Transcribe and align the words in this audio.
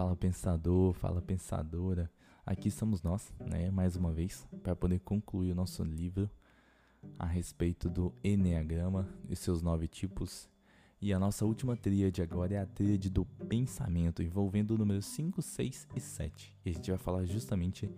fala 0.00 0.16
pensador, 0.16 0.94
fala 0.94 1.20
pensadora. 1.20 2.10
Aqui 2.46 2.68
estamos 2.68 3.02
nós, 3.02 3.30
né, 3.38 3.70
mais 3.70 3.96
uma 3.96 4.10
vez, 4.10 4.48
para 4.62 4.74
poder 4.74 4.98
concluir 5.00 5.52
o 5.52 5.54
nosso 5.54 5.84
livro 5.84 6.30
a 7.18 7.26
respeito 7.26 7.86
do 7.90 8.10
Enneagrama 8.24 9.06
e 9.28 9.36
seus 9.36 9.60
nove 9.60 9.86
tipos. 9.86 10.48
E 11.02 11.12
a 11.12 11.18
nossa 11.18 11.44
última 11.44 11.76
tríade 11.76 12.22
agora 12.22 12.54
é 12.54 12.58
a 12.60 12.64
tríade 12.64 13.10
do 13.10 13.26
pensamento, 13.46 14.22
envolvendo 14.22 14.70
o 14.70 14.78
número 14.78 15.02
5, 15.02 15.42
6 15.42 15.88
e 15.94 16.00
7. 16.00 16.56
E 16.64 16.70
a 16.70 16.72
gente 16.72 16.90
vai 16.90 16.98
falar 16.98 17.26
justamente 17.26 17.90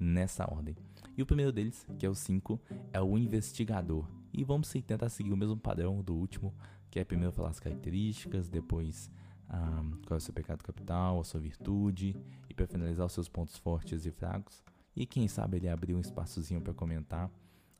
nessa 0.00 0.50
ordem. 0.50 0.74
E 1.18 1.22
o 1.22 1.26
primeiro 1.26 1.52
deles, 1.52 1.86
que 1.98 2.06
é 2.06 2.08
o 2.08 2.14
5, 2.14 2.58
é 2.94 3.00
o 3.02 3.18
investigador. 3.18 4.08
E 4.32 4.42
vamos 4.42 4.70
tentar 4.70 5.10
seguir 5.10 5.34
o 5.34 5.36
mesmo 5.36 5.58
padrão 5.58 6.02
do 6.02 6.14
último, 6.14 6.54
que 6.90 6.98
é 6.98 7.04
primeiro 7.04 7.30
falar 7.30 7.50
as 7.50 7.60
características, 7.60 8.48
depois 8.48 9.10
ah, 9.52 9.84
qual 10.06 10.16
é 10.16 10.18
o 10.18 10.20
seu 10.20 10.32
pecado 10.32 10.64
capital, 10.64 11.20
a 11.20 11.24
sua 11.24 11.38
virtude, 11.38 12.16
e 12.48 12.54
para 12.54 12.66
finalizar 12.66 13.06
os 13.06 13.12
seus 13.12 13.28
pontos 13.28 13.56
fortes 13.58 14.06
e 14.06 14.10
fracos. 14.10 14.64
E 14.96 15.04
quem 15.04 15.28
sabe 15.28 15.58
ele 15.58 15.68
abrir 15.68 15.94
um 15.94 16.00
espaçozinho 16.00 16.60
para 16.60 16.72
comentar 16.72 17.30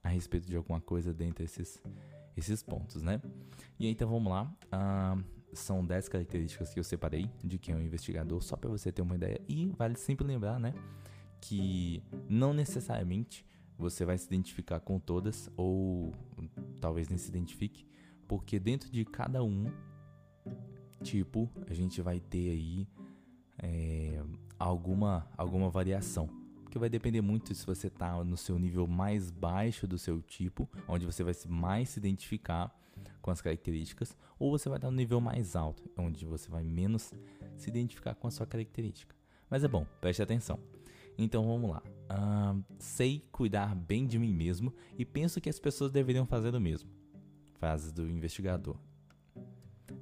a 0.05 0.09
respeito 0.11 0.47
de 0.47 0.57
alguma 0.57 0.81
coisa 0.81 1.15
dentre 1.15 1.45
esses, 1.45 1.83
esses 2.37 2.63
pontos, 2.63 3.03
né? 3.03 3.21
E 3.79 3.89
então 3.89 4.09
vamos 4.09 4.31
lá. 4.31 4.55
Ah, 4.71 5.17
são 5.55 5.85
10 5.85 6.09
características 6.09 6.73
que 6.73 6.81
eu 6.81 6.85
separei 6.85 7.31
de 7.43 7.59
quem 7.59 7.75
é 7.75 7.79
um 7.79 7.83
investigador, 7.83 8.43
só 8.43 8.57
para 8.57 8.71
você 8.71 8.93
ter 8.93 9.03
uma 9.03 9.15
ideia. 9.15 9.41
E 9.49 9.71
vale 9.77 9.97
sempre 9.97 10.27
lembrar, 10.27 10.61
né? 10.61 10.75
Que 11.41 12.03
não 12.29 12.53
necessariamente 12.53 13.47
você 13.79 14.05
vai 14.05 14.17
se 14.19 14.27
identificar 14.27 14.81
com 14.81 14.99
todas, 14.99 15.51
ou 15.57 16.13
talvez 16.81 17.09
nem 17.09 17.19
se 17.19 17.29
identifique, 17.29 17.87
porque 18.29 18.59
dentro 18.59 18.91
de 18.91 19.05
cada 19.05 19.43
um 19.43 19.67
tipo 21.03 21.51
a 21.69 21.75
gente 21.75 22.01
vai 22.01 22.21
ter 22.21 22.51
aí 22.51 22.89
é, 23.63 24.23
alguma, 24.59 25.27
alguma 25.37 25.69
variação. 25.69 26.29
Que 26.71 26.79
vai 26.79 26.89
depender 26.89 27.21
muito 27.21 27.55
se 27.55 27.67
você 27.67 27.89
está 27.89 28.25
no 28.25 28.37
seu 28.37 28.59
nível 28.59 28.87
mais 28.87 29.31
baixo 29.31 29.87
do 29.87 29.99
seu 29.99 30.23
tipo, 30.23 30.67
onde 30.89 31.05
você 31.05 31.23
vai 31.23 31.35
mais 31.47 31.91
se 31.91 31.99
identificar 31.99 32.75
com 33.21 33.31
as 33.31 33.43
características, 33.43 34.17
ou 34.39 34.51
você 34.51 34.69
vai 34.69 34.79
estar 34.79 34.91
no 34.91 34.97
nível 34.97 35.21
mais 35.21 35.55
alto, 35.55 35.83
onde 35.97 36.25
você 36.25 36.51
vai 36.51 36.65
menos 36.65 37.13
se 37.57 37.69
identificar 37.69 38.15
com 38.15 38.27
a 38.27 38.31
sua 38.31 38.47
característica. 38.47 39.15
Mas 39.51 39.63
é 39.65 39.69
bom, 39.69 39.87
preste 40.01 40.23
atenção. 40.23 40.59
Então 41.17 41.47
vamos 41.47 41.71
lá. 41.71 41.83
Uh, 42.11 42.65
sei 42.79 43.23
cuidar 43.31 43.75
bem 43.75 44.07
de 44.07 44.19
mim 44.19 44.33
mesmo 44.33 44.75
e 44.99 45.05
penso 45.05 45.41
que 45.41 45.51
as 45.51 45.61
pessoas 45.61 45.93
deveriam 45.93 46.25
fazer 46.25 46.55
o 46.55 46.61
mesmo. 46.61 46.91
Frase 47.59 47.93
do 47.93 48.09
investigador. 48.09 48.77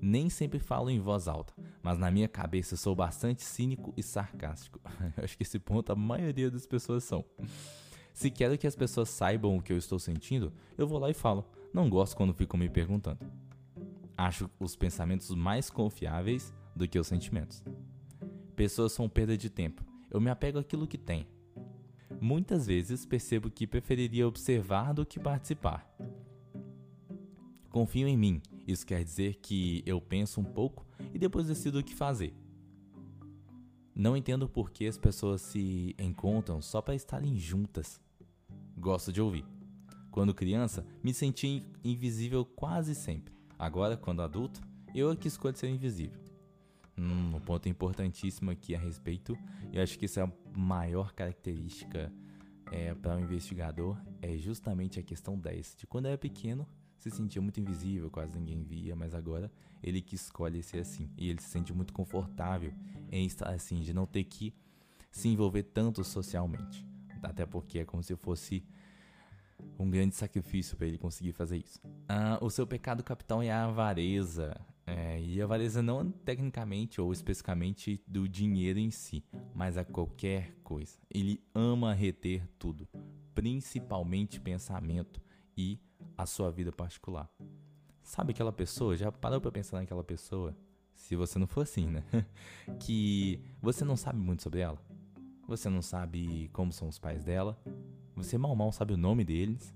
Nem 0.01 0.31
sempre 0.31 0.59
falo 0.59 0.89
em 0.89 0.99
voz 0.99 1.29
alta, 1.29 1.53
mas 1.83 1.99
na 1.99 2.11
minha 2.11 2.29
cabeça 2.29 2.77
sou 2.77 2.95
bastante 2.95 3.43
cínico 3.43 3.93
e 3.97 4.03
sarcástico. 4.03 4.81
Acho 5.23 5.37
que 5.37 5.43
esse 5.43 5.59
ponto 5.59 5.93
a 5.93 5.97
maioria 5.97 6.51
das 6.51 6.67
pessoas 6.67 7.05
são. 7.05 7.25
Se 8.15 8.31
quero 8.31 8.57
que 8.57 8.67
as 8.67 8.75
pessoas 8.75 9.09
saibam 9.09 9.57
o 9.57 9.63
que 9.63 9.73
eu 9.73 9.77
estou 9.77 9.99
sentindo, 9.99 10.53
eu 10.79 10.87
vou 10.87 10.99
lá 10.99 11.11
e 11.11 11.15
falo. 11.15 11.45
Não 11.73 11.89
gosto 11.89 12.17
quando 12.17 12.35
ficam 12.35 12.59
me 12.59 12.69
perguntando. 12.69 13.19
Acho 14.17 14.51
os 14.59 14.75
pensamentos 14.75 15.35
mais 15.35 15.71
confiáveis 15.71 16.53
do 16.75 16.89
que 16.89 16.99
os 16.99 17.07
sentimentos. 17.07 17.63
Pessoas 18.57 18.93
são 18.93 19.09
perda 19.09 19.37
de 19.37 19.49
tempo. 19.49 19.85
Eu 20.11 20.21
me 20.21 20.31
apego 20.31 20.59
àquilo 20.59 20.87
que 20.87 20.99
tenho. 20.99 21.27
Muitas 22.21 22.67
vezes 22.67 23.07
percebo 23.07 23.51
que 23.51 23.67
preferiria 23.67 24.29
observar 24.29 24.93
do 24.93 25.07
que 25.07 25.19
participar. 25.19 25.89
Confio 27.71 28.09
em 28.09 28.17
mim. 28.17 28.43
Isso 28.67 28.87
quer 28.87 29.03
dizer 29.03 29.37
que 29.37 29.83
eu 29.87 30.01
penso 30.01 30.41
um 30.41 30.45
pouco 30.45 30.87
e 31.13 31.19
depois 31.19 31.47
decido 31.47 31.79
o 31.79 31.85
que 31.85 31.95
fazer. 31.95 32.35
Não 33.95 34.17
entendo 34.17 34.49
por 34.49 34.71
que 34.71 34.87
as 34.87 34.97
pessoas 34.97 35.43
se 35.43 35.95
encontram 35.99 36.63
só 36.63 36.81
para 36.81 36.95
estarem 36.95 37.37
juntas. 37.37 38.01
Gosto 38.77 39.13
de 39.13 39.21
ouvir. 39.21 39.45
Quando 40.11 40.35
criança, 40.35 40.87
me 41.03 41.13
senti 41.13 41.63
invisível 41.85 42.45
quase 42.45 42.95
sempre. 42.95 43.35
Agora, 43.59 43.97
quando 43.97 44.23
adulto, 44.23 44.61
eu 44.95 45.11
é 45.11 45.17
que 45.17 45.29
escolho 45.29 45.57
ser 45.57 45.69
invisível. 45.69 46.19
Hum, 46.97 47.37
um 47.37 47.41
ponto 47.41 47.69
importantíssimo 47.69 48.51
aqui 48.51 48.75
a 48.75 48.79
respeito, 48.79 49.37
e 49.73 49.79
acho 49.79 49.99
que 49.99 50.07
essa 50.07 50.21
é 50.21 50.25
a 50.25 50.33
maior 50.59 51.13
característica 51.13 52.13
é, 52.73 52.95
para 52.95 53.17
um 53.17 53.21
investigador, 53.21 53.97
é 54.21 54.37
justamente 54.37 54.99
a 54.99 55.03
questão 55.03 55.39
10. 55.39 55.77
De 55.77 55.87
quando 55.87 56.07
era 56.07 56.19
pequeno, 56.19 56.67
se 57.01 57.11
sentia 57.11 57.41
muito 57.41 57.59
invisível, 57.61 58.11
quase 58.11 58.39
ninguém 58.39 58.63
via, 58.63 58.95
mas 58.95 59.15
agora 59.15 59.51
ele 59.83 60.01
que 60.03 60.15
escolhe 60.15 60.63
ser 60.63 60.81
assim. 60.81 61.11
E 61.17 61.29
ele 61.29 61.41
se 61.41 61.49
sente 61.49 61.73
muito 61.73 61.93
confortável 61.93 62.73
em 63.11 63.25
estar 63.25 63.49
assim, 63.49 63.81
de 63.81 63.95
não 63.95 64.07
ter 64.07 64.25
que 64.25 64.55
se 65.11 65.29
envolver 65.29 65.63
tanto 65.63 66.05
socialmente. 66.05 66.87
Até 67.23 67.45
porque 67.47 67.81
é 67.81 67.85
como 67.85 68.03
se 68.03 68.15
fosse 68.17 68.63
um 69.79 69.91
grande 69.91 70.15
sacrifício 70.15 70.77
para 70.77 70.87
ele 70.87 70.99
conseguir 70.99 71.33
fazer 71.33 71.59
isso. 71.59 71.81
Ah, 72.09 72.39
o 72.41 72.51
seu 72.51 72.67
pecado 72.67 73.03
capital 73.03 73.43
é 73.43 73.51
a 73.51 73.65
avareza. 73.65 74.59
É, 74.87 75.21
e 75.21 75.41
a 75.41 75.45
avareza 75.45 75.83
não 75.83 76.11
tecnicamente 76.11 77.01
ou 77.01 77.13
especificamente 77.13 78.03
do 78.07 78.29
dinheiro 78.29 78.79
em 78.79 78.91
si, 78.91 79.25
mas 79.55 79.77
a 79.77 79.85
qualquer 79.85 80.53
coisa. 80.65 80.99
Ele 81.09 81.41
ama 81.55 81.95
reter 81.95 82.47
tudo, 82.59 82.89
principalmente 83.35 84.41
pensamento 84.41 85.23
e 85.57 85.79
a 86.23 86.27
sua 86.27 86.51
vida 86.51 86.71
particular. 86.71 87.31
Sabe 88.03 88.33
aquela 88.33 88.53
pessoa? 88.53 88.97
Já 88.97 89.11
parou 89.13 89.41
para 89.41 89.53
pensar 89.53 89.79
naquela 89.79 90.05
pessoa? 90.05 90.55
Se 90.95 91.17
você 91.17 91.39
não 91.39 91.47
for 91.47 91.63
assim, 91.63 91.87
né? 91.87 92.05
que 92.81 93.41
você 93.63 93.85
não 93.85 93.97
sabe 93.97 94.19
muito 94.19 94.43
sobre 94.43 94.61
ela. 94.61 94.79
Você 95.47 95.69
não 95.69 95.83
sabe 95.83 96.49
como 96.53 96.73
são 96.73 96.89
os 96.89 96.99
pais 96.99 97.25
dela. 97.25 97.59
Você 98.15 98.37
mal 98.37 98.55
mal 98.55 98.73
sabe 98.73 98.93
o 98.93 98.97
nome 98.97 99.25
deles. 99.25 99.75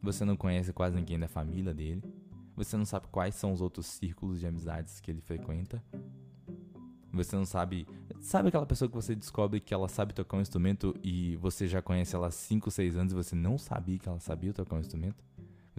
Você 0.00 0.24
não 0.24 0.36
conhece 0.36 0.72
quase 0.72 0.94
ninguém 0.94 1.18
da 1.18 1.28
família 1.28 1.74
dele. 1.74 2.02
Você 2.56 2.76
não 2.76 2.84
sabe 2.84 3.06
quais 3.08 3.34
são 3.34 3.52
os 3.52 3.60
outros 3.60 3.86
círculos 3.86 4.40
de 4.40 4.46
amizades 4.46 5.00
que 5.00 5.10
ele 5.10 5.20
frequenta. 5.20 5.82
Você 7.12 7.34
não 7.34 7.44
sabe. 7.44 7.86
Sabe 8.20 8.48
aquela 8.48 8.66
pessoa 8.66 8.88
que 8.88 8.94
você 8.94 9.14
descobre 9.14 9.60
que 9.60 9.72
ela 9.74 9.88
sabe 9.88 10.12
tocar 10.12 10.36
um 10.36 10.40
instrumento 10.40 10.94
e 11.02 11.36
você 11.36 11.66
já 11.66 11.80
conhece 11.80 12.14
ela 12.14 12.28
há 12.28 12.30
5, 12.30 12.70
6 12.70 12.96
anos 12.96 13.12
e 13.12 13.16
você 13.16 13.34
não 13.34 13.58
sabia 13.58 13.98
que 13.98 14.08
ela 14.08 14.20
sabia 14.20 14.52
tocar 14.52 14.76
um 14.76 14.80
instrumento? 14.80 15.27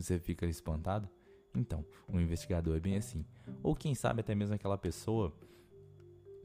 Você 0.02 0.20
fica 0.20 0.46
espantado? 0.46 1.10
Então, 1.56 1.86
um 2.08 2.20
investigador 2.20 2.76
é 2.76 2.80
bem 2.80 2.98
assim. 2.98 3.26
Ou 3.64 3.76
quem 3.76 3.96
sabe 3.96 4.22
até 4.22 4.36
mesmo 4.36 4.56
aquela 4.56 4.78
pessoa 4.78 5.34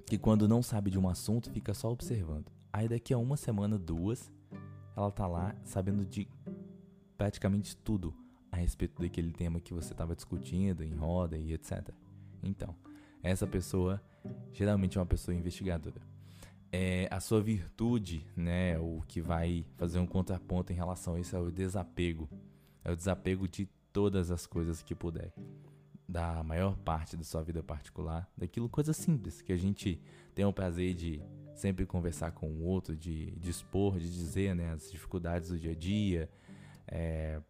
que 0.06 0.18
quando 0.18 0.48
não 0.48 0.62
sabe 0.62 0.90
de 0.90 0.98
um 0.98 1.08
assunto 1.08 1.50
fica 1.50 1.74
só 1.74 1.90
observando. 1.90 2.50
Aí 2.72 2.88
daqui 2.88 3.14
a 3.14 3.18
uma 3.18 3.36
semana, 3.36 3.78
duas, 3.78 4.30
ela 4.96 5.10
tá 5.10 5.26
lá 5.26 5.54
sabendo 5.64 6.04
de 6.04 6.28
praticamente 7.16 7.76
tudo 7.76 8.14
a 8.50 8.56
respeito 8.56 9.00
daquele 9.00 9.32
tema 9.32 9.60
que 9.60 9.72
você 9.72 9.92
estava 9.92 10.14
discutindo 10.14 10.82
em 10.82 10.94
roda 10.94 11.36
e 11.36 11.52
etc. 11.52 11.90
Então, 12.42 12.74
essa 13.22 13.46
pessoa 13.46 14.02
geralmente 14.52 14.98
é 14.98 15.00
uma 15.00 15.06
pessoa 15.06 15.34
investigadora. 15.34 16.00
É, 16.70 17.08
a 17.10 17.20
sua 17.20 17.40
virtude, 17.40 18.26
né, 18.36 18.78
o 18.78 19.02
que 19.06 19.20
vai 19.20 19.64
fazer 19.76 19.98
um 19.98 20.06
contraponto 20.06 20.72
em 20.72 20.76
relação 20.76 21.14
a 21.14 21.20
isso 21.20 21.36
é 21.36 21.38
o 21.38 21.50
desapego. 21.50 22.28
É 22.84 22.92
o 22.92 22.96
desapego 22.96 23.48
de 23.48 23.66
todas 23.92 24.30
as 24.30 24.46
coisas 24.46 24.82
que 24.82 24.94
puder. 24.94 25.32
Da 26.06 26.42
maior 26.42 26.76
parte 26.76 27.16
da 27.16 27.24
sua 27.24 27.42
vida 27.42 27.62
particular, 27.62 28.28
daquilo, 28.36 28.68
coisas 28.68 28.96
simples, 28.96 29.40
que 29.40 29.52
a 29.52 29.56
gente 29.56 30.00
tem 30.34 30.44
o 30.44 30.52
prazer 30.52 30.94
de 30.94 31.22
sempre 31.54 31.86
conversar 31.86 32.32
com 32.32 32.50
o 32.50 32.64
outro, 32.64 32.94
de, 32.94 33.30
de 33.32 33.50
expor, 33.50 33.98
de 33.98 34.12
dizer 34.12 34.54
né, 34.54 34.72
as 34.72 34.90
dificuldades 34.90 35.48
do 35.50 35.58
dia 35.58 35.72
a 35.72 35.74
dia, 35.74 36.28
é, 36.86 37.40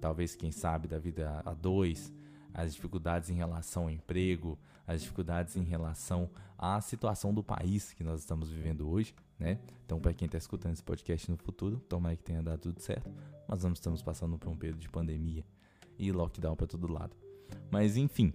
talvez, 0.00 0.36
quem 0.36 0.52
sabe, 0.52 0.86
da 0.86 0.98
vida 0.98 1.42
a 1.44 1.52
dois, 1.54 2.12
as 2.54 2.74
dificuldades 2.74 3.30
em 3.30 3.34
relação 3.34 3.84
ao 3.84 3.90
emprego, 3.90 4.58
as 4.86 5.00
dificuldades 5.00 5.56
em 5.56 5.64
relação 5.64 6.30
à 6.58 6.80
situação 6.80 7.32
do 7.32 7.42
país 7.42 7.92
que 7.92 8.04
nós 8.04 8.20
estamos 8.20 8.50
vivendo 8.50 8.88
hoje, 8.88 9.14
né? 9.40 9.58
Então, 9.84 9.98
para 9.98 10.12
quem 10.12 10.26
está 10.26 10.38
escutando 10.38 10.74
esse 10.74 10.82
podcast 10.82 11.30
no 11.30 11.36
futuro, 11.36 11.80
tomara 11.88 12.14
que 12.14 12.22
tenha 12.22 12.42
dado 12.42 12.60
tudo 12.60 12.80
certo. 12.80 13.10
Nós 13.48 13.64
não 13.64 13.72
estamos 13.72 14.02
passando 14.02 14.38
por 14.38 14.50
um 14.50 14.56
período 14.56 14.78
de 14.78 14.88
pandemia 14.88 15.44
e 15.98 16.12
lockdown 16.12 16.54
para 16.54 16.66
todo 16.66 16.92
lado. 16.92 17.16
Mas, 17.70 17.96
enfim, 17.96 18.32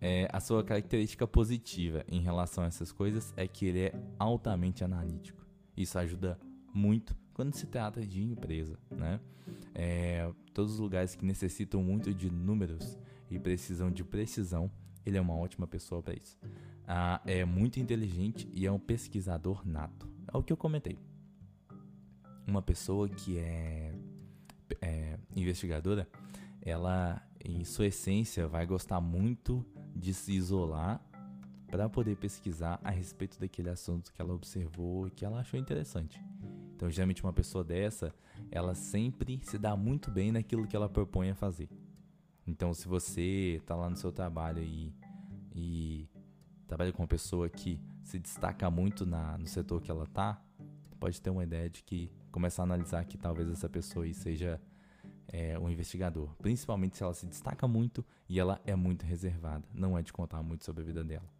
é, 0.00 0.28
a 0.32 0.40
sua 0.40 0.62
característica 0.64 1.26
positiva 1.26 2.04
em 2.08 2.20
relação 2.20 2.64
a 2.64 2.68
essas 2.68 2.92
coisas 2.92 3.34
é 3.36 3.46
que 3.46 3.66
ele 3.66 3.80
é 3.80 3.92
altamente 4.18 4.84
analítico. 4.84 5.44
Isso 5.76 5.98
ajuda 5.98 6.38
muito 6.72 7.14
quando 7.34 7.54
se 7.54 7.66
trata 7.66 8.00
de 8.06 8.22
empresa, 8.22 8.78
né? 8.90 9.20
É, 9.74 10.32
todos 10.54 10.74
os 10.74 10.78
lugares 10.78 11.14
que 11.14 11.24
necessitam 11.26 11.82
muito 11.82 12.14
de 12.14 12.30
números 12.30 12.96
e 13.30 13.38
precisam 13.38 13.90
de 13.90 14.04
precisão, 14.04 14.70
ele 15.04 15.18
é 15.18 15.20
uma 15.20 15.36
ótima 15.36 15.66
pessoa 15.66 16.02
para 16.02 16.14
isso. 16.14 16.38
Ah, 16.86 17.20
é 17.26 17.44
muito 17.44 17.80
inteligente 17.80 18.48
e 18.52 18.64
é 18.64 18.72
um 18.72 18.78
pesquisador 18.78 19.66
nato. 19.66 20.13
É 20.34 20.36
o 20.36 20.42
que 20.42 20.52
eu 20.52 20.56
comentei. 20.56 20.98
Uma 22.44 22.60
pessoa 22.60 23.08
que 23.08 23.38
é, 23.38 23.94
é 24.82 25.16
investigadora, 25.36 26.08
ela, 26.60 27.22
em 27.44 27.64
sua 27.64 27.86
essência, 27.86 28.48
vai 28.48 28.66
gostar 28.66 29.00
muito 29.00 29.64
de 29.94 30.12
se 30.12 30.32
isolar 30.32 31.00
para 31.68 31.88
poder 31.88 32.16
pesquisar 32.16 32.80
a 32.82 32.90
respeito 32.90 33.38
daquele 33.38 33.70
assunto 33.70 34.12
que 34.12 34.20
ela 34.20 34.34
observou 34.34 35.06
e 35.06 35.10
que 35.10 35.24
ela 35.24 35.38
achou 35.38 35.58
interessante. 35.58 36.20
Então, 36.74 36.90
geralmente 36.90 37.22
uma 37.22 37.32
pessoa 37.32 37.62
dessa, 37.62 38.12
ela 38.50 38.74
sempre 38.74 39.40
se 39.44 39.56
dá 39.56 39.76
muito 39.76 40.10
bem 40.10 40.32
naquilo 40.32 40.66
que 40.66 40.74
ela 40.74 40.88
propõe 40.88 41.30
a 41.30 41.34
fazer. 41.34 41.68
Então, 42.44 42.74
se 42.74 42.88
você 42.88 43.58
está 43.60 43.76
lá 43.76 43.88
no 43.88 43.96
seu 43.96 44.10
trabalho 44.10 44.62
e, 44.62 44.92
e 45.54 46.08
trabalha 46.66 46.92
com 46.92 47.02
uma 47.02 47.08
pessoa 47.08 47.48
que 47.48 47.80
se 48.02 48.18
destaca 48.18 48.70
muito 48.70 49.04
na, 49.06 49.38
no 49.38 49.46
setor 49.46 49.80
que 49.80 49.90
ela 49.90 50.06
tá, 50.06 50.42
pode 50.98 51.20
ter 51.20 51.30
uma 51.30 51.44
ideia 51.44 51.68
de 51.68 51.82
que 51.82 52.10
começar 52.30 52.62
a 52.62 52.64
analisar 52.64 53.04
que 53.04 53.16
talvez 53.16 53.48
essa 53.50 53.68
pessoa 53.68 54.10
seja 54.12 54.60
é, 55.28 55.58
um 55.58 55.68
investigador. 55.68 56.34
Principalmente 56.36 56.96
se 56.96 57.02
ela 57.02 57.14
se 57.14 57.26
destaca 57.26 57.68
muito 57.68 58.04
e 58.28 58.40
ela 58.40 58.60
é 58.64 58.74
muito 58.74 59.04
reservada. 59.04 59.64
Não 59.72 59.96
é 59.98 60.02
de 60.02 60.12
contar 60.12 60.42
muito 60.42 60.64
sobre 60.64 60.82
a 60.82 60.86
vida 60.86 61.04
dela 61.04 61.34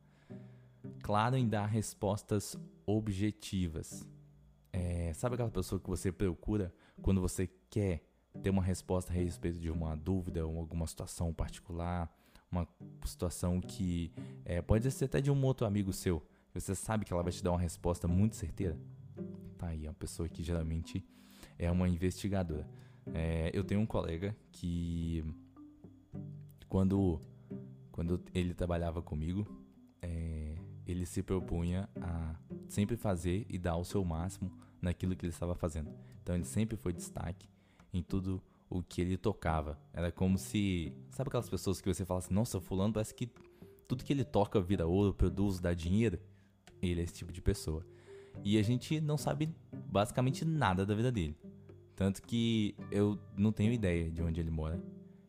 claro 1.03 1.37
em 1.37 1.47
dar 1.47 1.67
respostas 1.67 2.57
objetivas. 2.87 4.07
É, 4.73 5.13
sabe 5.13 5.35
aquela 5.35 5.51
pessoa 5.51 5.79
que 5.79 5.89
você 5.89 6.11
procura 6.11 6.75
quando 7.03 7.21
você 7.21 7.49
quer 7.71 8.03
ter 8.43 8.49
uma 8.49 8.63
resposta 8.63 9.13
a 9.13 9.15
respeito 9.15 9.59
de 9.59 9.71
uma 9.71 9.95
dúvida 9.95 10.47
ou 10.47 10.59
alguma 10.59 10.87
situação 10.87 11.33
particular, 11.33 12.11
uma 12.55 12.69
situação 13.05 13.61
que 13.61 14.13
é, 14.45 14.63
pode 14.63 14.91
ser 14.91 15.07
até 15.07 15.21
de 15.21 15.31
um 15.31 15.45
outro 15.45 15.67
amigo 15.67 15.93
seu. 15.93 16.23
Você 16.53 16.75
sabe 16.75 17.05
que 17.05 17.13
ela 17.13 17.23
vai 17.23 17.33
te 17.33 17.43
dar 17.43 17.51
uma 17.51 17.61
resposta 17.61 18.07
muito 18.07 18.37
certeira. 18.37 18.79
Tá 19.59 19.69
aí, 19.69 19.87
é 19.87 19.89
uma 19.89 19.95
pessoa 19.95 20.29
que 20.29 20.43
geralmente 20.43 21.05
é 21.59 21.71
uma 21.71 21.89
investigadora. 21.89 22.69
É, 23.13 23.51
eu 23.53 23.65
tenho 23.65 23.81
um 23.81 23.87
colega 23.87 24.37
que 24.53 25.25
quando 26.69 27.21
quando 27.91 28.21
ele 28.35 28.55
trabalhava 28.55 29.01
comigo, 29.01 29.47
é, 30.03 30.57
ele 30.85 31.07
se 31.07 31.23
propunha 31.23 31.89
a 32.01 32.35
sempre 32.69 32.97
fazer 32.97 33.47
e 33.49 33.57
dar 33.57 33.77
o 33.77 33.85
seu 33.85 34.05
máximo 34.05 34.51
naquilo 34.83 35.15
que 35.15 35.25
ele 35.25 35.33
estava 35.33 35.55
fazendo. 35.55 35.93
Então 36.23 36.35
ele 36.35 36.45
sempre 36.45 36.77
foi 36.77 36.93
destaque 36.93 37.49
em 37.93 38.03
tudo 38.03 38.43
o 38.69 38.83
que 38.83 39.01
ele 39.01 39.17
tocava. 39.17 39.79
Era 39.93 40.11
como 40.11 40.39
se. 40.39 40.93
Sabe 41.11 41.29
aquelas 41.29 41.49
pessoas 41.49 41.81
que 41.81 41.93
você 41.93 42.05
fala 42.05 42.19
assim: 42.19 42.35
nossa, 42.35 42.61
Fulano 42.61 42.93
parece 42.93 43.15
que 43.15 43.31
tudo 43.87 44.05
que 44.05 44.13
ele 44.13 44.25
toca 44.25 44.61
vira 44.61 44.87
ouro, 44.87 45.15
produz, 45.15 45.61
dá 45.61 45.75
dinheiro? 45.75 46.19
Ele 46.83 47.01
é 47.01 47.05
esse 47.05 47.15
tipo 47.15 47.33
de 47.33 47.41
pessoa. 47.41 47.85
E 48.43 48.59
a 48.59 48.63
gente 48.63 49.01
não 49.01 49.17
sabe 49.17 49.55
basicamente 49.87 50.45
nada 50.45 50.85
da 50.85 50.95
vida 50.95 51.13
dele. 51.13 51.37
Tanto 51.95 52.23
que 52.23 52.75
eu 52.91 53.19
não 53.37 53.53
tenho 53.53 53.73
ideia 53.73 54.11
de 54.11 54.23
onde 54.23 54.41
ele 54.41 54.51
mora. 54.51 54.83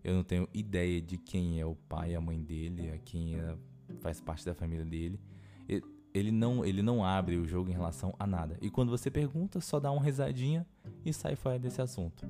Eu 0.04 0.16
não 0.16 0.24
tenho 0.24 0.48
ideia 0.54 1.02
de 1.02 1.18
quem 1.18 1.60
é 1.60 1.66
o 1.66 1.76
pai 1.76 2.12
e 2.12 2.16
a 2.16 2.22
mãe 2.22 2.42
dele, 2.42 2.92
a 2.92 2.98
quem 2.98 3.36
é, 3.36 3.58
faz 4.00 4.20
parte 4.22 4.46
da 4.46 4.54
família 4.54 4.86
dele 4.86 5.20
ele 6.16 6.32
não, 6.32 6.66
ele 6.66 6.82
não 6.82 7.04
abre 7.04 7.36
o 7.36 7.46
jogo 7.46 7.70
em 7.70 7.74
relação 7.74 8.16
a 8.18 8.26
nada. 8.26 8.58
E 8.62 8.70
quando 8.70 8.90
você 8.90 9.12
pergunta, 9.12 9.60
só 9.60 9.80
dá 9.80 9.92
uma 9.92 10.02
risadinha 10.02 10.66
e 11.04 11.12
sai 11.12 11.36
fora 11.36 11.60
desse 11.60 11.82
assunto. 11.82 12.26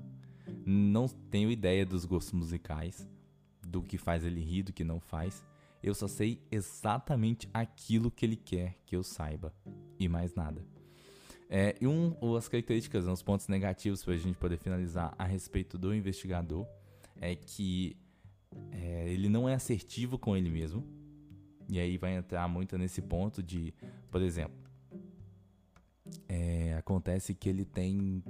Não 0.65 1.07
tenho 1.07 1.51
ideia 1.51 1.85
dos 1.85 2.05
gostos 2.05 2.33
musicais, 2.33 3.07
do 3.61 3.81
que 3.81 3.97
faz 3.97 4.25
ele 4.25 4.41
rir, 4.41 4.63
do 4.63 4.73
que 4.73 4.83
não 4.83 4.99
faz. 4.99 5.45
Eu 5.83 5.93
só 5.93 6.07
sei 6.07 6.41
exatamente 6.51 7.47
aquilo 7.53 8.09
que 8.09 8.25
ele 8.25 8.35
quer 8.35 8.75
que 8.85 8.95
eu 8.95 9.03
saiba 9.03 9.53
e 9.99 10.07
mais 10.07 10.33
nada. 10.33 10.65
É, 11.47 11.75
e 11.79 11.85
um, 11.85 12.15
as 12.35 12.47
características, 12.47 13.05
os 13.05 13.21
pontos 13.21 13.47
negativos 13.47 14.03
para 14.03 14.13
a 14.13 14.17
gente 14.17 14.37
poder 14.37 14.57
finalizar 14.57 15.13
a 15.17 15.25
respeito 15.25 15.77
do 15.77 15.93
investigador 15.93 16.65
é 17.21 17.35
que 17.35 17.95
é, 18.71 19.09
ele 19.09 19.29
não 19.29 19.47
é 19.47 19.53
assertivo 19.53 20.17
com 20.17 20.35
ele 20.35 20.49
mesmo 20.49 20.83
e 21.67 21.79
aí 21.79 21.97
vai 21.97 22.15
entrar 22.15 22.47
muito 22.47 22.77
nesse 22.77 23.01
ponto 23.01 23.41
de, 23.41 23.73
por 24.11 24.21
exemplo, 24.21 24.57
é, 26.27 26.75
acontece 26.75 27.33
que 27.33 27.49
ele 27.49 27.65
tem, 27.65 28.23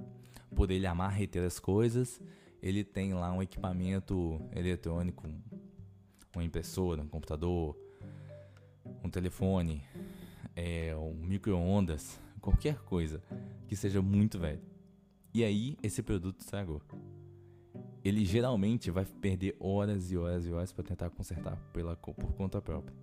por 0.56 0.72
ele 0.72 0.88
amar 0.88 1.12
reter 1.12 1.44
as 1.44 1.60
coisas, 1.60 2.22
ele 2.62 2.84
tem 2.84 3.13
lá 3.13 3.31
um 3.31 3.42
equipamento 3.42 4.40
eletrônico, 4.56 5.28
uma 6.36 6.44
impressora, 6.44 7.02
um 7.02 7.07
computador, 7.07 7.78
um 9.04 9.10
telefone, 9.10 9.84
é, 10.56 10.96
um 10.96 11.13
micro-ondas, 11.13 12.19
qualquer 12.42 12.78
coisa 12.80 13.22
que 13.68 13.75
seja 13.75 14.02
muito 14.02 14.40
velho. 14.40 14.62
E 15.34 15.44
aí 15.44 15.78
esse 15.84 16.02
produto 16.02 16.40
estragou. 16.40 16.81
Ele 18.04 18.24
geralmente 18.24 18.90
vai 18.92 19.06
perder 19.06 19.56
horas 19.60 20.12
e 20.12 20.18
horas 20.18 20.46
e 20.46 20.51
horas 20.51 20.72
para 20.72 20.84
tentar 20.84 21.10
consertar 21.10 21.58
pela, 21.74 21.96
por 21.96 22.34
conta 22.34 22.62
própria 22.62 22.94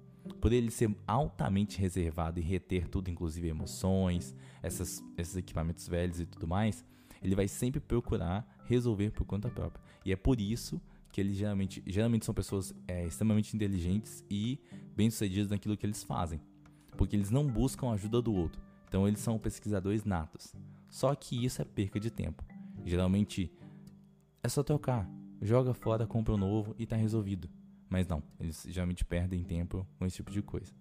por 0.40 0.52
ele 0.52 0.70
ser 0.70 0.94
altamente 1.06 1.78
reservado 1.78 2.38
e 2.38 2.43
reter 2.43 2.88
tudo, 2.88 3.10
inclusive 3.10 3.48
emoções, 3.48 4.34
essas, 4.62 5.02
esses 5.16 5.37
equipamentos 5.37 5.87
velhos 5.88 6.20
e 6.20 6.26
tudo 6.26 6.46
mais, 6.46 6.84
ele 7.22 7.34
vai 7.34 7.48
sempre 7.48 7.80
procurar 7.80 8.46
resolver 8.64 9.10
por 9.10 9.24
conta 9.24 9.48
própria. 9.48 9.82
E 10.04 10.12
é 10.12 10.16
por 10.16 10.40
isso 10.40 10.80
que 11.12 11.20
eles 11.20 11.36
geralmente, 11.36 11.82
geralmente 11.86 12.24
são 12.24 12.34
pessoas 12.34 12.74
é, 12.88 13.06
extremamente 13.06 13.54
inteligentes 13.54 14.24
e 14.30 14.58
bem-sucedidas 14.96 15.50
naquilo 15.50 15.76
que 15.76 15.84
eles 15.84 16.02
fazem, 16.02 16.40
porque 16.96 17.14
eles 17.14 17.30
não 17.30 17.46
buscam 17.46 17.88
a 17.88 17.92
ajuda 17.92 18.22
do 18.22 18.32
outro. 18.32 18.60
Então 18.88 19.06
eles 19.06 19.20
são 19.20 19.38
pesquisadores 19.38 20.04
natos. 20.04 20.54
Só 20.88 21.14
que 21.14 21.44
isso 21.44 21.60
é 21.60 21.64
perca 21.64 22.00
de 22.00 22.10
tempo. 22.10 22.44
Geralmente 22.84 23.52
é 24.42 24.48
só 24.48 24.62
trocar, 24.62 25.08
joga 25.40 25.72
fora, 25.72 26.06
compra 26.06 26.34
um 26.34 26.38
novo 26.38 26.74
e 26.78 26.84
está 26.84 26.96
resolvido. 26.96 27.48
Mas 27.88 28.06
não, 28.06 28.22
eles 28.40 28.66
geralmente 28.69 29.04
perdem 29.04 29.44
tempo 29.44 29.86
com 29.98 30.06
esse 30.06 30.16
tipo 30.16 30.30
de 30.30 30.42
coisa. 30.42 30.72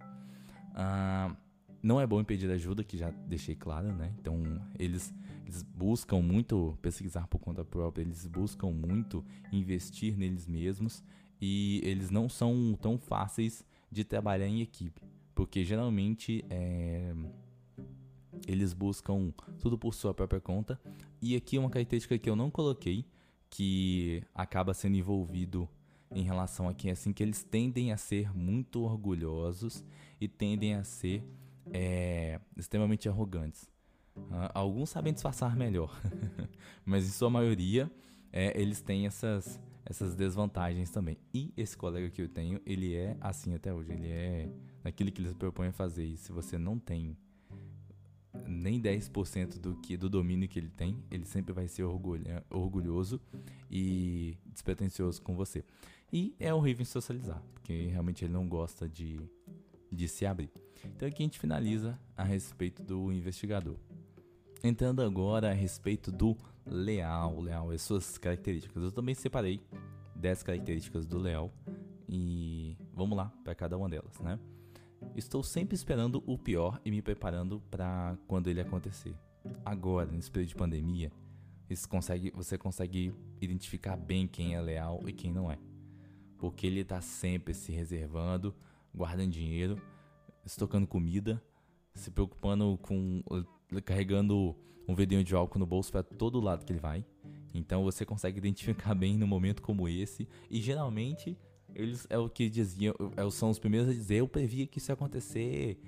Ah, 0.73 1.35
não 1.81 1.99
é 1.99 2.05
bom 2.05 2.21
impedir 2.21 2.49
ajuda, 2.51 2.83
que 2.83 2.97
já 2.97 3.09
deixei 3.27 3.55
claro, 3.55 3.93
né? 3.93 4.13
Então, 4.19 4.43
eles, 4.77 5.13
eles 5.43 5.63
buscam 5.63 6.21
muito 6.21 6.77
pesquisar 6.81 7.27
por 7.27 7.39
conta 7.39 7.63
própria, 7.65 8.03
eles 8.03 8.25
buscam 8.27 8.71
muito 8.71 9.25
investir 9.51 10.17
neles 10.17 10.47
mesmos 10.47 11.03
e 11.41 11.81
eles 11.83 12.09
não 12.09 12.29
são 12.29 12.77
tão 12.79 12.97
fáceis 12.97 13.65
de 13.91 14.03
trabalhar 14.03 14.47
em 14.47 14.61
equipe, 14.61 15.01
porque 15.33 15.63
geralmente 15.65 16.45
é, 16.49 17.13
eles 18.47 18.73
buscam 18.73 19.33
tudo 19.59 19.77
por 19.77 19.93
sua 19.93 20.13
própria 20.13 20.39
conta. 20.39 20.79
E 21.21 21.35
aqui 21.35 21.57
uma 21.57 21.69
característica 21.69 22.17
que 22.17 22.29
eu 22.29 22.35
não 22.35 22.49
coloquei, 22.51 23.05
que 23.49 24.23
acaba 24.33 24.73
sendo 24.73 24.95
envolvido 24.95 25.67
em 26.13 26.23
relação 26.23 26.67
a 26.67 26.73
quem 26.73 26.91
assim 26.91 27.13
que 27.13 27.23
eles 27.23 27.43
tendem 27.43 27.91
a 27.91 27.97
ser 27.97 28.35
muito 28.35 28.81
orgulhosos 28.81 29.83
e 30.19 30.27
tendem 30.27 30.75
a 30.75 30.83
ser 30.83 31.23
é, 31.73 32.39
extremamente 32.57 33.07
arrogantes. 33.07 33.69
Uh, 34.15 34.51
alguns 34.53 34.89
sabem 34.89 35.13
disfarçar 35.13 35.55
melhor, 35.55 35.99
mas 36.85 37.05
em 37.05 37.11
sua 37.11 37.29
maioria 37.29 37.89
é, 38.31 38.59
eles 38.59 38.81
têm 38.81 39.05
essas, 39.05 39.59
essas 39.85 40.15
desvantagens 40.15 40.89
também. 40.89 41.17
E 41.33 41.53
esse 41.55 41.77
colega 41.77 42.09
que 42.09 42.21
eu 42.21 42.29
tenho, 42.29 42.59
ele 42.65 42.95
é 42.95 43.17
assim 43.19 43.53
até 43.53 43.73
hoje. 43.73 43.91
Ele 43.91 44.07
é 44.07 44.49
naquilo 44.83 45.11
que 45.11 45.21
eles 45.21 45.33
propõem 45.33 45.69
a 45.69 45.73
fazer. 45.73 46.05
E 46.05 46.17
se 46.17 46.31
você 46.31 46.57
não 46.57 46.77
tem 46.79 47.17
nem 48.47 48.81
10% 48.81 49.59
do 49.59 49.75
que 49.75 49.97
do 49.97 50.09
domínio 50.09 50.47
que 50.47 50.59
ele 50.59 50.69
tem, 50.69 51.03
ele 51.09 51.25
sempre 51.25 51.53
vai 51.53 51.67
ser 51.67 51.83
orgulho, 51.83 52.23
orgulhoso 52.49 53.19
e 53.69 54.37
despretensioso 54.45 55.21
com 55.21 55.35
você. 55.35 55.63
E 56.11 56.35
é 56.39 56.53
horrível 56.53 56.81
em 56.81 56.85
socializar, 56.85 57.41
porque 57.53 57.87
realmente 57.87 58.25
ele 58.25 58.33
não 58.33 58.47
gosta 58.47 58.87
de, 58.87 59.19
de 59.91 60.07
se 60.07 60.25
abrir. 60.25 60.51
Então 60.85 61.07
aqui 61.07 61.23
a 61.23 61.25
gente 61.25 61.39
finaliza 61.39 61.99
a 62.15 62.23
respeito 62.23 62.81
do 62.83 63.11
investigador. 63.11 63.75
Entrando 64.63 65.01
agora 65.01 65.49
a 65.49 65.53
respeito 65.53 66.11
do 66.11 66.37
leal, 66.65 67.39
leal 67.39 67.73
e 67.73 67.79
suas 67.79 68.17
características. 68.17 68.83
Eu 68.83 68.91
também 68.91 69.15
separei 69.15 69.59
10 70.15 70.43
características 70.43 71.05
do 71.05 71.17
leal 71.17 71.51
e 72.07 72.77
vamos 72.93 73.17
lá 73.17 73.31
para 73.43 73.55
cada 73.55 73.77
uma 73.77 73.89
delas, 73.89 74.19
né? 74.19 74.39
Estou 75.15 75.41
sempre 75.41 75.75
esperando 75.75 76.23
o 76.27 76.37
pior 76.37 76.79
e 76.85 76.91
me 76.91 77.01
preparando 77.01 77.59
para 77.71 78.15
quando 78.27 78.47
ele 78.47 78.61
acontecer. 78.61 79.15
Agora, 79.65 80.11
nesse 80.11 80.29
período 80.29 80.49
de 80.49 80.55
pandemia, 80.55 81.11
consegue, 81.89 82.31
você 82.35 82.57
consegue 82.57 83.11
identificar 83.39 83.95
bem 83.95 84.27
quem 84.27 84.53
é 84.53 84.61
leal 84.61 85.01
e 85.07 85.13
quem 85.13 85.33
não 85.33 85.51
é 85.51 85.57
porque 86.41 86.65
ele 86.65 86.79
está 86.79 86.99
sempre 87.01 87.53
se 87.53 87.71
reservando, 87.71 88.51
guardando 88.91 89.29
dinheiro, 89.29 89.79
estocando 90.45 90.87
comida, 90.87 91.41
se 91.93 92.09
preocupando 92.09 92.77
com 92.81 93.21
carregando 93.85 94.55
um 94.87 94.95
vidrinho 94.95 95.23
de 95.23 95.33
álcool 95.35 95.59
no 95.59 95.65
bolso 95.65 95.91
para 95.91 96.03
todo 96.03 96.39
lado 96.39 96.65
que 96.65 96.71
ele 96.71 96.79
vai. 96.79 97.05
Então 97.53 97.83
você 97.83 98.05
consegue 98.05 98.37
identificar 98.37 98.93
bem 98.95 99.17
no 99.17 99.27
momento 99.27 99.61
como 99.61 99.87
esse 99.87 100.27
e 100.49 100.61
geralmente 100.61 101.37
eles 101.73 102.05
é 102.09 102.17
o 102.17 102.29
que 102.29 102.49
diziam, 102.49 102.93
é, 103.15 103.29
são 103.29 103.49
os 103.49 103.59
primeiros 103.59 103.89
a 103.89 103.93
dizer 103.93 104.15
eu 104.17 104.27
previa 104.27 104.67
que 104.67 104.77
isso 104.77 104.91
ia 104.91 104.93
acontecer, 104.93 105.79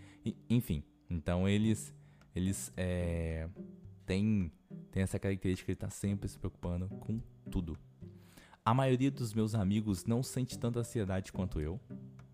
enfim. 0.50 0.83
Então 1.10 1.48
eles 1.48 1.93
eles 2.36 2.74
é, 2.75 3.48
têm, 4.05 4.51
têm 4.91 5.03
essa 5.03 5.19
característica 5.19 5.72
de 5.72 5.75
estar 5.75 5.88
tá 5.88 5.91
sempre 5.91 6.27
se 6.27 6.38
preocupando 6.38 6.88
com 6.88 7.19
tudo. 7.51 7.77
A 8.65 8.74
maioria 8.74 9.12
dos 9.12 9.33
meus 9.33 9.53
amigos 9.53 10.05
não 10.05 10.24
sente 10.24 10.57
tanta 10.57 10.79
ansiedade 10.79 11.31
quanto 11.31 11.60
eu. 11.60 11.79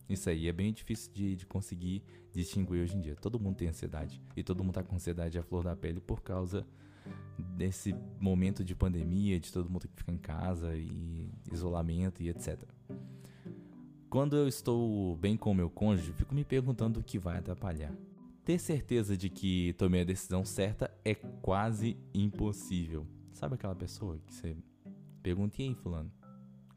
Isso 0.10 0.30
aí 0.30 0.48
é 0.48 0.52
bem 0.52 0.74
difícil 0.74 1.14
de, 1.14 1.36
de 1.36 1.46
conseguir 1.46 2.04
distinguir 2.34 2.82
hoje 2.82 2.98
em 2.98 3.02
dia. 3.02 3.16
Todo 3.16 3.40
mundo 3.40 3.58
tem 3.58 3.68
ansiedade. 3.68 4.22
E 4.36 4.42
todo 4.42 4.64
mundo 4.64 4.74
tá 4.74 4.84
com 4.84 4.96
ansiedade 4.96 5.38
à 5.38 5.44
flor 5.44 5.64
da 5.64 5.76
pele 5.76 6.00
por 6.00 6.22
causa 6.22 6.66
desse 7.56 7.96
momento 8.20 8.64
de 8.64 8.76
pandemia, 8.76 9.40
de 9.40 9.52
todo 9.52 9.70
mundo 9.70 9.88
que 9.88 9.96
fica 9.96 10.12
em 10.12 10.18
casa 10.18 10.76
e 10.76 11.30
isolamento 11.52 12.24
e 12.24 12.30
etc. 12.30 12.60
Quando 14.10 14.36
eu 14.36 14.48
estou 14.48 15.16
bem 15.18 15.38
com 15.38 15.52
o 15.52 15.56
meu 15.56 15.70
cônjuge, 15.70 16.12
fico 16.14 16.34
me 16.34 16.44
perguntando 16.44 17.00
o 17.00 17.04
que 17.04 17.20
vai 17.20 17.38
atrapalhar. 17.38 17.94
Ter 18.44 18.58
certeza 18.58 19.16
de 19.16 19.30
que 19.30 19.74
tomei 19.74 20.02
a 20.02 20.06
decisão 20.06 20.44
certa 20.44 20.92
é 21.06 21.14
quase 21.14 21.96
impossível. 22.12 23.06
Sabe 23.32 23.54
aquela 23.54 23.76
pessoa 23.76 24.18
que 24.26 24.34
você 24.34 24.58
pergunta, 25.22 25.62
e 25.62 25.68
aí, 25.68 25.76
fulano? 25.76 26.12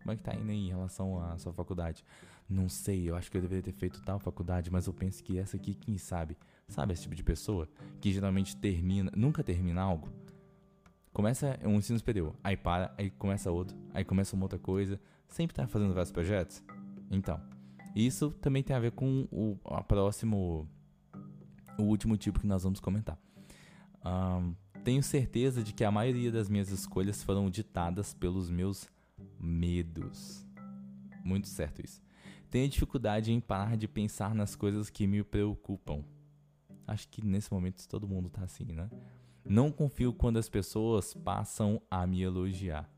Como 0.02 0.12
é 0.12 0.16
que 0.16 0.22
tá 0.22 0.34
indo 0.34 0.50
em 0.50 0.68
relação 0.68 1.22
à 1.22 1.38
sua 1.38 1.52
faculdade? 1.52 2.04
Não 2.48 2.68
sei, 2.68 3.08
eu 3.08 3.16
acho 3.16 3.30
que 3.30 3.36
eu 3.36 3.40
deveria 3.40 3.62
ter 3.62 3.72
feito 3.72 4.02
tal 4.02 4.18
faculdade, 4.18 4.70
mas 4.70 4.86
eu 4.86 4.92
penso 4.92 5.22
que 5.22 5.38
essa 5.38 5.56
aqui, 5.56 5.74
quem 5.74 5.96
sabe? 5.96 6.36
Sabe 6.68 6.92
esse 6.92 7.02
tipo 7.02 7.14
de 7.14 7.22
pessoa 7.22 7.68
que 8.00 8.12
geralmente 8.12 8.56
termina, 8.56 9.10
nunca 9.16 9.44
termina 9.44 9.80
algo? 9.80 10.08
Começa 11.12 11.58
um 11.64 11.76
ensino 11.76 11.98
superior, 11.98 12.34
aí 12.42 12.56
para, 12.56 12.92
aí 12.98 13.10
começa 13.10 13.50
outro, 13.50 13.76
aí 13.94 14.04
começa 14.04 14.34
uma 14.34 14.44
outra 14.44 14.58
coisa, 14.58 15.00
sempre 15.28 15.54
tá 15.54 15.66
fazendo 15.66 15.94
vários 15.94 16.10
projetos? 16.10 16.62
Então, 17.10 17.40
isso 17.94 18.30
também 18.40 18.62
tem 18.62 18.74
a 18.74 18.80
ver 18.80 18.92
com 18.92 19.28
o 19.30 19.56
a 19.66 19.82
próximo, 19.82 20.68
o 21.78 21.82
último 21.82 22.16
tipo 22.16 22.40
que 22.40 22.46
nós 22.46 22.64
vamos 22.64 22.80
comentar. 22.80 23.18
Um, 24.04 24.54
tenho 24.82 25.02
certeza 25.02 25.62
de 25.62 25.72
que 25.72 25.84
a 25.84 25.90
maioria 25.90 26.32
das 26.32 26.48
minhas 26.48 26.70
escolhas 26.70 27.22
foram 27.22 27.48
ditadas 27.48 28.14
pelos 28.14 28.50
meus 28.50 28.90
medos. 29.42 30.46
Muito 31.24 31.48
certo 31.48 31.84
isso. 31.84 32.00
Tenho 32.50 32.68
dificuldade 32.68 33.32
em 33.32 33.40
parar 33.40 33.76
de 33.76 33.88
pensar 33.88 34.34
nas 34.34 34.54
coisas 34.54 34.90
que 34.90 35.06
me 35.06 35.22
preocupam. 35.24 36.04
Acho 36.86 37.08
que 37.08 37.24
nesse 37.24 37.52
momento 37.52 37.86
todo 37.88 38.08
mundo 38.08 38.28
tá 38.28 38.42
assim, 38.42 38.64
né? 38.64 38.90
Não 39.44 39.72
confio 39.72 40.12
quando 40.12 40.36
as 40.36 40.48
pessoas 40.48 41.14
passam 41.14 41.80
a 41.90 42.06
me 42.06 42.22
elogiar. 42.22 42.88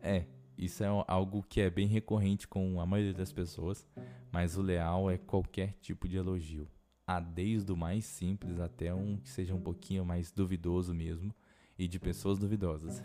É, 0.00 0.26
isso 0.56 0.82
é 0.84 0.86
algo 1.06 1.42
que 1.42 1.60
é 1.60 1.68
bem 1.68 1.86
recorrente 1.86 2.46
com 2.46 2.80
a 2.80 2.86
maioria 2.86 3.14
das 3.14 3.32
pessoas, 3.32 3.86
mas 4.30 4.56
o 4.56 4.62
leal 4.62 5.10
é 5.10 5.18
qualquer 5.18 5.74
tipo 5.80 6.08
de 6.08 6.16
elogio. 6.16 6.68
Há 7.06 7.18
desde 7.18 7.72
o 7.72 7.76
mais 7.76 8.04
simples 8.04 8.60
até 8.60 8.94
um 8.94 9.16
que 9.16 9.28
seja 9.28 9.54
um 9.54 9.60
pouquinho 9.60 10.04
mais 10.04 10.30
duvidoso 10.30 10.94
mesmo 10.94 11.34
e 11.80 11.88
de 11.88 11.98
pessoas 11.98 12.38
duvidosas. 12.38 13.02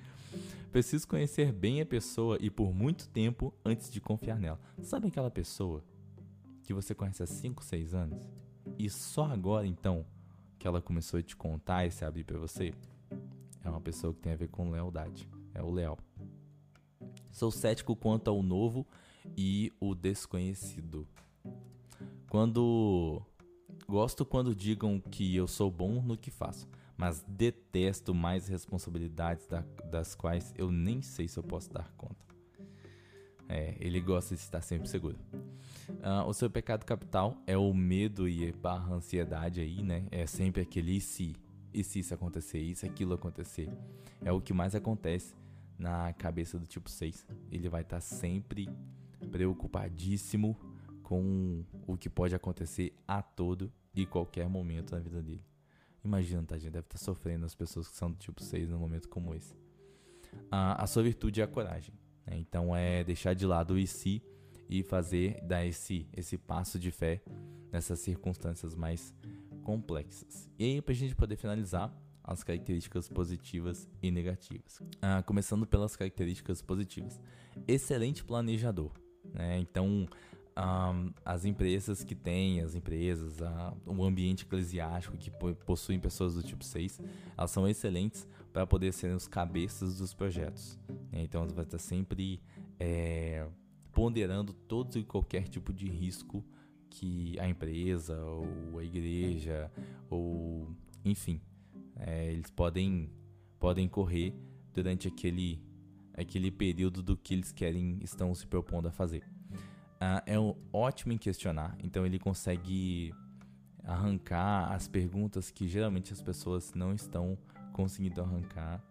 Preciso 0.72 1.06
conhecer 1.06 1.52
bem 1.52 1.82
a 1.82 1.86
pessoa 1.86 2.38
e 2.40 2.48
por 2.48 2.72
muito 2.72 3.08
tempo 3.10 3.52
antes 3.62 3.90
de 3.90 4.00
confiar 4.00 4.40
nela. 4.40 4.58
Sabe 4.82 5.08
aquela 5.08 5.30
pessoa 5.30 5.84
que 6.62 6.72
você 6.72 6.94
conhece 6.94 7.22
há 7.22 7.26
5, 7.26 7.62
6 7.62 7.94
anos 7.94 8.26
e 8.78 8.88
só 8.88 9.26
agora 9.26 9.66
então 9.66 10.06
que 10.58 10.66
ela 10.66 10.80
começou 10.80 11.20
a 11.20 11.22
te 11.22 11.36
contar 11.36 11.86
e 11.86 11.90
se 11.90 12.06
abrir 12.06 12.24
para 12.24 12.38
você? 12.38 12.72
É 13.62 13.68
uma 13.68 13.82
pessoa 13.82 14.14
que 14.14 14.20
tem 14.20 14.32
a 14.32 14.36
ver 14.36 14.48
com 14.48 14.70
lealdade. 14.70 15.28
É 15.52 15.62
o 15.62 15.70
leal. 15.70 15.98
Sou 17.30 17.50
cético 17.50 17.94
quanto 17.94 18.30
ao 18.30 18.42
novo 18.42 18.86
e 19.36 19.70
o 19.78 19.94
desconhecido. 19.94 21.06
Quando 22.30 23.20
gosto 23.86 24.24
quando 24.24 24.54
digam 24.54 25.00
que 25.00 25.36
eu 25.36 25.46
sou 25.46 25.70
bom 25.70 26.00
no 26.00 26.16
que 26.16 26.30
faço, 26.30 26.66
mas 26.96 27.24
detesto 27.28 28.14
mais 28.14 28.48
responsabilidades 28.48 29.46
da, 29.46 29.60
das 29.90 30.14
quais 30.14 30.54
eu 30.56 30.70
nem 30.70 31.02
sei 31.02 31.28
se 31.28 31.38
eu 31.38 31.42
posso 31.42 31.72
dar 31.72 31.92
conta. 31.96 32.24
É, 33.48 33.76
ele 33.78 34.00
gosta 34.00 34.34
de 34.34 34.40
estar 34.40 34.60
sempre 34.60 34.88
seguro. 34.88 35.16
Uh, 35.88 36.26
o 36.26 36.32
seu 36.32 36.50
pecado 36.50 36.84
capital 36.84 37.36
é 37.46 37.56
o 37.56 37.72
medo 37.72 38.28
e 38.28 38.50
barra 38.52 38.94
ansiedade 38.94 39.60
aí, 39.60 39.82
né? 39.82 40.06
É 40.10 40.26
sempre 40.26 40.62
aquele 40.62 40.96
e 40.96 41.00
se, 41.00 41.36
e 41.72 41.84
se 41.84 42.00
isso 42.00 42.12
acontecer, 42.12 42.58
e 42.58 42.74
se 42.74 42.86
aquilo 42.86 43.14
acontecer. 43.14 43.70
É 44.24 44.32
o 44.32 44.40
que 44.40 44.52
mais 44.52 44.74
acontece 44.74 45.34
na 45.78 46.12
cabeça 46.14 46.58
do 46.58 46.66
tipo 46.66 46.90
6. 46.90 47.24
Ele 47.52 47.68
vai 47.68 47.82
estar 47.82 48.00
sempre 48.00 48.68
preocupadíssimo 49.30 50.58
com 51.02 51.64
o 51.86 51.96
que 51.96 52.10
pode 52.10 52.34
acontecer 52.34 52.92
a 53.06 53.22
todo 53.22 53.72
e 53.94 54.04
qualquer 54.04 54.48
momento 54.48 54.92
na 54.92 55.00
vida 55.00 55.22
dele. 55.22 55.44
Imagina, 56.06 56.42
tadinho, 56.44 56.70
deve 56.70 56.86
estar 56.86 56.98
tá 56.98 57.04
sofrendo 57.04 57.44
as 57.44 57.54
pessoas 57.54 57.88
que 57.88 57.96
são 57.96 58.10
do 58.10 58.16
tipo 58.16 58.42
6 58.42 58.70
num 58.70 58.78
momento 58.78 59.08
como 59.08 59.34
esse. 59.34 59.54
A, 60.50 60.84
a 60.84 60.86
sua 60.86 61.02
virtude 61.02 61.40
é 61.40 61.44
a 61.44 61.48
coragem. 61.48 61.92
Né? 62.24 62.36
Então 62.38 62.74
é 62.74 63.02
deixar 63.02 63.34
de 63.34 63.44
lado 63.44 63.74
o 63.74 63.78
e 63.78 63.86
si 63.86 64.22
e 64.68 64.82
fazer 64.82 65.40
dar 65.42 65.64
esse, 65.66 66.08
esse 66.16 66.38
passo 66.38 66.78
de 66.78 66.90
fé 66.90 67.20
nessas 67.72 67.98
circunstâncias 67.98 68.74
mais 68.74 69.12
complexas. 69.64 70.48
E 70.58 70.64
aí, 70.64 70.82
para 70.82 70.92
a 70.92 70.96
gente 70.96 71.14
poder 71.14 71.36
finalizar, 71.36 71.92
as 72.22 72.42
características 72.42 73.08
positivas 73.08 73.88
e 74.02 74.10
negativas. 74.10 74.80
Ah, 75.00 75.22
começando 75.22 75.66
pelas 75.66 75.94
características 75.94 76.60
positivas. 76.60 77.20
Excelente 77.66 78.24
planejador. 78.24 78.92
Né? 79.32 79.58
Então, 79.58 80.06
um, 80.56 81.12
as 81.24 81.44
empresas 81.44 82.02
que 82.02 82.14
têm, 82.14 82.60
as 82.60 82.74
empresas, 82.74 83.38
o 83.84 84.04
ambiente 84.04 84.44
eclesiástico 84.44 85.16
que 85.16 85.30
possuem 85.66 86.00
pessoas 86.00 86.34
do 86.34 86.42
tipo 86.42 86.64
6, 86.64 87.00
elas 87.36 87.50
são 87.50 87.68
excelentes 87.68 88.26
para 88.52 88.66
poder 88.66 88.92
serem 88.92 89.14
os 89.14 89.28
cabeças 89.28 89.98
dos 89.98 90.14
projetos. 90.14 90.78
Né? 91.12 91.22
Então, 91.22 91.42
elas 91.42 91.52
vão 91.52 91.62
estar 91.62 91.78
sempre 91.78 92.40
é, 92.80 93.46
ponderando 93.92 94.52
todo 94.52 94.98
e 94.98 95.04
qualquer 95.04 95.46
tipo 95.46 95.72
de 95.72 95.88
risco 95.88 96.42
que 96.88 97.38
a 97.38 97.46
empresa, 97.46 98.18
ou 98.24 98.78
a 98.78 98.84
igreja, 98.84 99.70
ou 100.08 100.74
enfim, 101.04 101.40
é, 101.96 102.32
eles 102.32 102.50
podem, 102.50 103.10
podem 103.58 103.86
correr 103.86 104.34
durante 104.72 105.06
aquele, 105.06 105.60
aquele 106.14 106.50
período 106.50 107.02
do 107.02 107.14
que 107.14 107.34
eles 107.34 107.52
querem, 107.52 107.98
estão 108.02 108.34
se 108.34 108.46
propondo 108.46 108.88
a 108.88 108.90
fazer. 108.90 109.35
Uh, 109.96 110.22
é 110.26 110.38
um 110.38 110.54
ótimo 110.72 111.12
em 111.12 111.18
questionar, 111.18 111.76
então 111.82 112.04
ele 112.04 112.18
consegue 112.18 113.14
arrancar 113.82 114.72
as 114.72 114.86
perguntas 114.88 115.50
que 115.50 115.66
geralmente 115.66 116.12
as 116.12 116.20
pessoas 116.20 116.74
não 116.74 116.92
estão 116.92 117.38
conseguindo 117.72 118.20
arrancar 118.20 118.82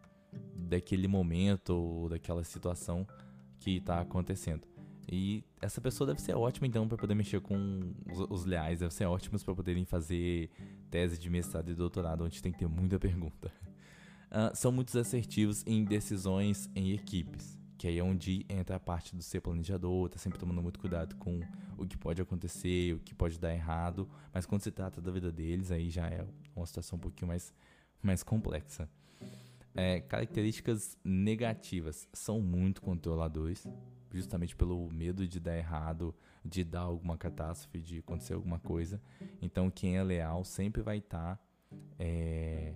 daquele 0.55 1.07
momento 1.07 1.71
ou 1.71 2.09
daquela 2.09 2.43
situação 2.43 3.05
que 3.59 3.77
está 3.77 3.99
acontecendo. 3.99 4.65
E 5.11 5.43
essa 5.61 5.79
pessoa 5.79 6.07
deve 6.07 6.21
ser 6.21 6.33
ótima 6.33 6.65
então 6.65 6.87
para 6.87 6.97
poder 6.97 7.13
mexer 7.13 7.39
com 7.39 7.93
os, 8.11 8.19
os 8.29 8.45
leais, 8.45 8.79
deve 8.79 8.93
ser 8.93 9.05
ótimos 9.05 9.43
para 9.43 9.53
poderem 9.53 9.85
fazer 9.85 10.49
tese 10.89 11.19
de 11.19 11.29
mestrado 11.29 11.69
e 11.69 11.75
doutorado, 11.75 12.23
onde 12.23 12.41
tem 12.41 12.51
que 12.51 12.57
ter 12.57 12.67
muita 12.67 12.97
pergunta. 12.97 13.51
Uh, 14.31 14.53
são 14.55 14.71
muito 14.71 14.97
assertivos 14.97 15.63
em 15.67 15.83
decisões 15.83 16.69
em 16.73 16.91
equipes, 16.91 17.59
que 17.77 17.87
aí 17.87 17.99
é 17.99 18.03
onde 18.03 18.45
entra 18.47 18.77
a 18.77 18.79
parte 18.79 19.15
do 19.15 19.21
ser 19.21 19.41
planejador, 19.41 20.09
tá 20.09 20.17
sempre 20.17 20.39
tomando 20.39 20.61
muito 20.61 20.79
cuidado 20.79 21.15
com 21.15 21.41
o 21.77 21.85
que 21.85 21.97
pode 21.97 22.21
acontecer, 22.21 22.93
o 22.93 22.99
que 22.99 23.13
pode 23.13 23.39
dar 23.39 23.53
errado, 23.53 24.07
mas 24.33 24.45
quando 24.45 24.61
se 24.61 24.71
trata 24.71 25.01
da 25.01 25.11
vida 25.11 25.31
deles, 25.31 25.71
aí 25.71 25.89
já 25.89 26.07
é 26.07 26.25
uma 26.55 26.65
situação 26.65 26.97
um 26.97 27.01
pouquinho 27.01 27.27
mais, 27.27 27.53
mais 28.01 28.23
complexa. 28.23 28.89
É, 29.73 29.99
características 29.99 30.97
negativas 31.03 32.07
são 32.13 32.39
muito 32.39 32.81
controladores, 32.81 33.67
justamente 34.13 34.55
pelo 34.55 34.89
medo 34.89 35.27
de 35.27 35.37
dar 35.37 35.57
errado, 35.57 36.15
de 36.43 36.63
dar 36.63 36.81
alguma 36.81 37.17
catástrofe, 37.17 37.81
de 37.81 37.99
acontecer 37.99 38.33
alguma 38.33 38.57
coisa. 38.57 39.01
Então, 39.41 39.69
quem 39.69 39.97
é 39.97 40.03
leal 40.03 40.45
sempre 40.45 40.81
vai 40.81 40.99
estar 40.99 41.35
tá, 41.35 41.39
é, 41.99 42.73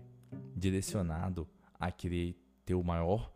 direcionado 0.53 1.47
a 1.79 1.89
querer 1.89 2.35
ter 2.65 2.75
o 2.75 2.83
maior 2.83 3.31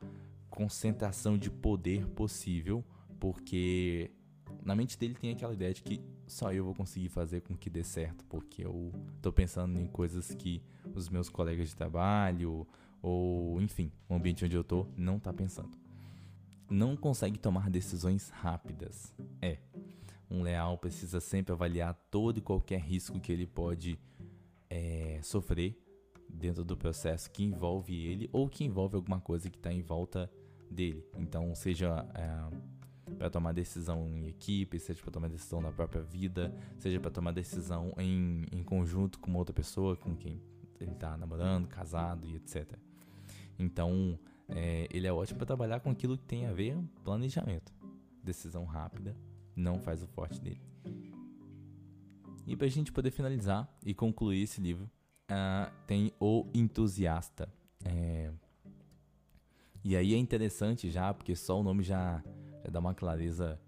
concentração 0.54 1.38
de 1.38 1.50
poder 1.50 2.06
possível, 2.08 2.86
porque 3.20 4.12
na 4.64 4.76
mente 4.76 4.98
dele 4.98 5.16
tem 5.16 5.32
aquela 5.32 5.54
ideia 5.54 5.74
de 5.74 5.82
que 5.82 6.00
só 6.28 6.54
eu 6.54 6.64
vou 6.64 6.76
conseguir 6.76 7.10
fazer 7.10 7.42
com 7.42 7.58
que 7.58 7.70
dê 7.70 7.84
certo, 7.84 8.24
porque 8.26 8.64
eu 8.64 8.94
tô 9.22 9.34
pensando 9.34 9.80
em 9.80 9.88
coisas 9.88 10.34
que 10.36 10.62
os 10.94 11.10
meus 11.10 11.28
colegas 11.28 11.70
de 11.70 11.76
trabalho 11.76 12.68
ou 13.02 13.60
enfim, 13.62 13.92
o 14.08 14.14
ambiente 14.14 14.46
onde 14.46 14.56
eu 14.56 14.64
tô 14.64 14.86
não 14.96 15.20
tá 15.20 15.34
pensando 15.34 15.84
não 16.70 16.96
consegue 16.96 17.38
tomar 17.38 17.70
decisões 17.70 18.30
rápidas. 18.30 19.14
É, 19.42 19.58
um 20.30 20.42
leal 20.42 20.78
precisa 20.78 21.20
sempre 21.20 21.54
avaliar 21.54 21.94
todo 22.10 22.38
e 22.38 22.42
qualquer 22.42 22.80
risco 22.80 23.20
que 23.20 23.32
ele 23.32 23.46
pode 23.46 24.00
é, 24.70 25.20
sofrer 25.22 25.78
dentro 26.28 26.64
do 26.64 26.76
processo 26.76 27.30
que 27.30 27.44
envolve 27.44 27.96
ele 27.96 28.30
ou 28.34 28.50
que 28.50 28.64
envolve 28.64 28.96
alguma 28.96 29.20
coisa 29.20 29.50
que 29.50 29.58
está 29.58 29.72
em 29.72 29.82
volta 29.82 30.32
dele. 30.74 31.06
Então, 31.18 31.54
seja 31.56 32.06
é, 32.14 33.14
para 33.14 33.30
tomar 33.30 33.54
decisão 33.54 34.08
em 34.10 34.28
equipe, 34.28 34.80
seja 34.80 35.02
para 35.02 35.12
tomar 35.12 35.30
decisão 35.30 35.62
na 35.62 35.72
própria 35.72 36.02
vida, 36.02 36.54
seja 36.78 37.00
para 37.00 37.12
tomar 37.12 37.32
decisão 37.32 37.94
em, 37.98 38.46
em 38.52 38.64
conjunto 38.64 39.20
com 39.20 39.34
outra 39.36 39.54
pessoa 39.54 39.96
com 39.96 40.16
quem 40.16 40.42
ele 40.80 40.92
está 40.92 41.16
namorando, 41.18 41.68
casado 41.68 42.28
e 42.28 42.36
etc. 42.36 42.78
Então, 43.58 44.20
é, 44.50 44.88
ele 44.92 45.08
é 45.08 45.14
ótimo 45.14 45.38
para 45.38 45.48
trabalhar 45.48 45.80
com 45.80 45.90
aquilo 45.90 46.18
que 46.18 46.26
tem 46.26 46.46
a 46.46 46.54
ver 46.54 46.78
planejamento, 47.04 47.74
decisão 48.24 48.66
rápida 48.66 49.16
não 49.56 49.80
faz 49.80 50.02
o 50.02 50.08
forte 50.08 50.42
dele. 50.42 50.62
E 52.46 52.56
para 52.56 52.68
a 52.68 52.70
gente 52.70 52.92
poder 52.92 53.12
finalizar 53.12 53.70
e 53.86 53.94
concluir 53.94 54.42
esse 54.42 54.60
livro, 54.60 54.90
uh, 55.30 55.72
tem 55.88 56.12
O 56.20 56.46
Entusiasta. 56.54 57.48
É... 57.86 58.32
E 59.84 59.98
aí 59.98 60.14
é 60.14 60.18
interessante 60.18 60.90
já, 60.90 61.14
porque 61.14 61.36
só 61.36 61.60
o 61.60 61.64
nome 61.64 61.84
já, 61.84 62.24
já 62.64 62.70
dá 62.70 62.80
uma 62.80 62.96
clareza 62.96 63.60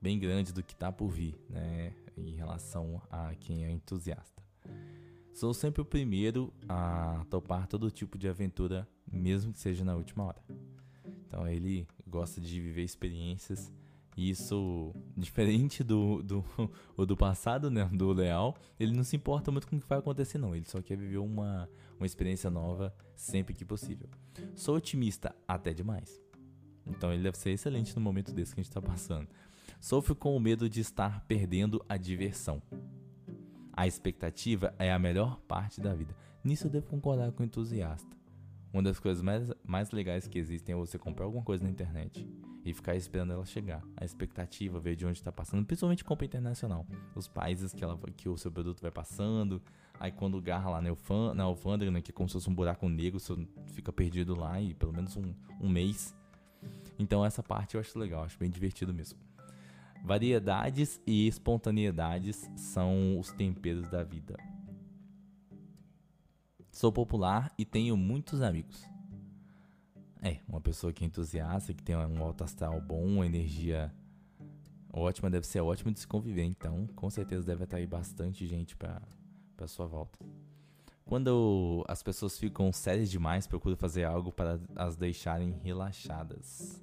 bem 0.00 0.18
grande 0.18 0.52
do 0.52 0.62
que 0.62 0.72
está 0.72 0.92
por 0.92 1.08
vir, 1.08 1.34
né? 1.50 1.92
Em 2.16 2.34
relação 2.34 3.02
a 3.10 3.34
quem 3.34 3.64
é 3.64 3.70
entusiasta. 3.70 4.42
Sou 5.32 5.52
sempre 5.54 5.80
o 5.82 5.84
primeiro 5.84 6.52
a 6.68 7.24
topar 7.30 7.66
todo 7.66 7.90
tipo 7.90 8.18
de 8.18 8.28
aventura, 8.28 8.88
mesmo 9.10 9.52
que 9.52 9.58
seja 9.58 9.84
na 9.84 9.94
última 9.94 10.24
hora. 10.24 10.42
Então 11.26 11.46
ele 11.46 11.86
gosta 12.06 12.40
de 12.40 12.60
viver 12.60 12.82
experiências 12.82 13.72
isso, 14.18 14.92
diferente 15.16 15.84
do, 15.84 16.22
do, 16.24 16.44
do 17.06 17.16
passado, 17.16 17.70
né, 17.70 17.84
do 17.92 18.12
Leal, 18.12 18.56
ele 18.78 18.92
não 18.92 19.04
se 19.04 19.14
importa 19.14 19.52
muito 19.52 19.68
com 19.68 19.76
o 19.76 19.80
que 19.80 19.86
vai 19.86 19.98
acontecer, 19.98 20.38
não. 20.38 20.56
Ele 20.56 20.64
só 20.66 20.82
quer 20.82 20.96
viver 20.96 21.18
uma, 21.18 21.70
uma 21.96 22.06
experiência 22.06 22.50
nova 22.50 22.92
sempre 23.14 23.54
que 23.54 23.64
possível. 23.64 24.08
Sou 24.56 24.74
otimista 24.74 25.34
até 25.46 25.72
demais. 25.72 26.20
Então 26.84 27.12
ele 27.12 27.22
deve 27.22 27.38
ser 27.38 27.50
excelente 27.50 27.94
no 27.94 28.02
momento 28.02 28.32
desse 28.32 28.54
que 28.54 28.60
a 28.60 28.62
gente 28.62 28.70
está 28.70 28.82
passando. 28.82 29.28
Sofro 29.80 30.16
com 30.16 30.34
o 30.36 30.40
medo 30.40 30.68
de 30.68 30.80
estar 30.80 31.24
perdendo 31.26 31.84
a 31.88 31.96
diversão. 31.96 32.60
A 33.72 33.86
expectativa 33.86 34.74
é 34.78 34.92
a 34.92 34.98
melhor 34.98 35.38
parte 35.42 35.80
da 35.80 35.94
vida. 35.94 36.16
Nisso 36.42 36.66
eu 36.66 36.70
devo 36.70 36.88
concordar 36.88 37.30
com 37.30 37.44
o 37.44 37.46
entusiasta. 37.46 38.16
Uma 38.72 38.82
das 38.82 38.98
coisas 38.98 39.22
mais, 39.22 39.52
mais 39.64 39.92
legais 39.92 40.26
que 40.26 40.38
existem 40.38 40.74
é 40.74 40.78
você 40.78 40.98
comprar 40.98 41.26
alguma 41.26 41.44
coisa 41.44 41.62
na 41.62 41.70
internet 41.70 42.26
e 42.68 42.74
ficar 42.74 42.94
esperando 42.94 43.32
ela 43.32 43.46
chegar. 43.46 43.82
A 43.96 44.04
expectativa, 44.04 44.78
ver 44.78 44.94
de 44.94 45.06
onde 45.06 45.16
está 45.16 45.32
passando, 45.32 45.64
principalmente 45.64 46.04
compra 46.04 46.26
internacional. 46.26 46.86
Os 47.14 47.26
países 47.26 47.72
que, 47.72 47.82
ela, 47.82 47.98
que 48.14 48.28
o 48.28 48.36
seu 48.36 48.52
produto 48.52 48.82
vai 48.82 48.90
passando, 48.90 49.62
aí 49.98 50.12
quando 50.12 50.38
garra 50.42 50.68
lá 50.68 50.82
na, 51.34 51.44
alfândega, 51.44 51.90
né, 51.90 52.02
que 52.02 52.10
é 52.10 52.14
como 52.14 52.28
se 52.28 52.34
fosse 52.34 52.50
um 52.50 52.54
buraco 52.54 52.86
negro, 52.86 53.18
você 53.18 53.34
fica 53.72 53.90
perdido 53.90 54.38
lá 54.38 54.60
e 54.60 54.74
pelo 54.74 54.92
menos 54.92 55.16
um, 55.16 55.32
um 55.58 55.68
mês. 55.68 56.14
Então 56.98 57.24
essa 57.24 57.42
parte 57.42 57.74
eu 57.74 57.80
acho 57.80 57.98
legal, 57.98 58.24
acho 58.24 58.38
bem 58.38 58.50
divertido 58.50 58.92
mesmo. 58.92 59.18
Variedades 60.04 61.00
e 61.06 61.26
espontaneidades 61.26 62.50
são 62.54 63.18
os 63.18 63.32
temperos 63.32 63.88
da 63.88 64.04
vida. 64.04 64.36
Sou 66.70 66.92
popular 66.92 67.50
e 67.56 67.64
tenho 67.64 67.96
muitos 67.96 68.42
amigos. 68.42 68.97
É, 70.22 70.38
uma 70.48 70.60
pessoa 70.60 70.92
que 70.92 71.04
é 71.04 71.06
entusiasta, 71.06 71.72
que 71.72 71.82
tem 71.82 71.96
um 71.96 72.22
alto 72.22 72.42
astral 72.42 72.80
bom, 72.80 73.04
uma 73.04 73.26
energia 73.26 73.92
ótima, 74.92 75.30
deve 75.30 75.46
ser 75.46 75.60
ótimo 75.60 75.92
de 75.92 76.00
se 76.00 76.06
conviver. 76.06 76.44
Então, 76.44 76.86
com 76.88 77.08
certeza 77.08 77.46
deve 77.46 77.64
atrair 77.64 77.86
bastante 77.86 78.46
gente 78.46 78.76
para 78.76 79.00
sua 79.66 79.86
volta. 79.86 80.18
Quando 81.04 81.84
as 81.88 82.02
pessoas 82.02 82.38
ficam 82.38 82.70
sérias 82.72 83.10
demais, 83.10 83.46
procuro 83.46 83.76
fazer 83.76 84.04
algo 84.04 84.30
para 84.30 84.60
as 84.76 84.96
deixarem 84.96 85.52
relaxadas. 85.62 86.82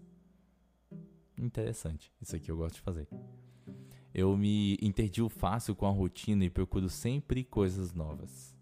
Interessante. 1.37 2.11
Isso 2.21 2.35
aqui 2.35 2.49
eu 2.49 2.57
gosto 2.57 2.75
de 2.75 2.81
fazer. 2.81 3.07
Eu 4.13 4.35
me 4.37 4.77
interdio 4.81 5.27
fácil 5.27 5.75
com 5.75 5.85
a 5.85 5.91
rotina 5.91 6.45
e 6.45 6.49
procuro 6.49 6.89
sempre 6.89 7.43
coisas 7.43 7.93
novas. 7.93 8.55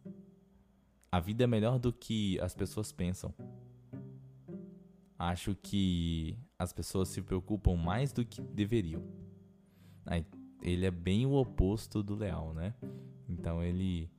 A 1.12 1.20
vida 1.20 1.44
é 1.44 1.48
melhor 1.48 1.77
do 1.77 1.94
que 1.94 2.39
as 2.42 2.56
pessoas 2.56 2.92
pensam. 2.92 3.34
Acho 5.24 5.56
que 5.56 6.38
as 6.60 6.74
pessoas 6.74 7.08
se 7.08 7.22
preocupam 7.22 7.77
mais 7.77 8.12
do 8.12 8.25
que 8.25 8.42
deveriam. 8.42 9.01
Ele 10.62 10.86
é 10.86 10.92
bem 10.92 11.25
o 11.25 11.32
oposto 11.32 12.03
do 12.03 12.13
leal, 12.13 12.53
né? 12.53 12.74
Então 13.29 13.64
ele, 13.64 14.12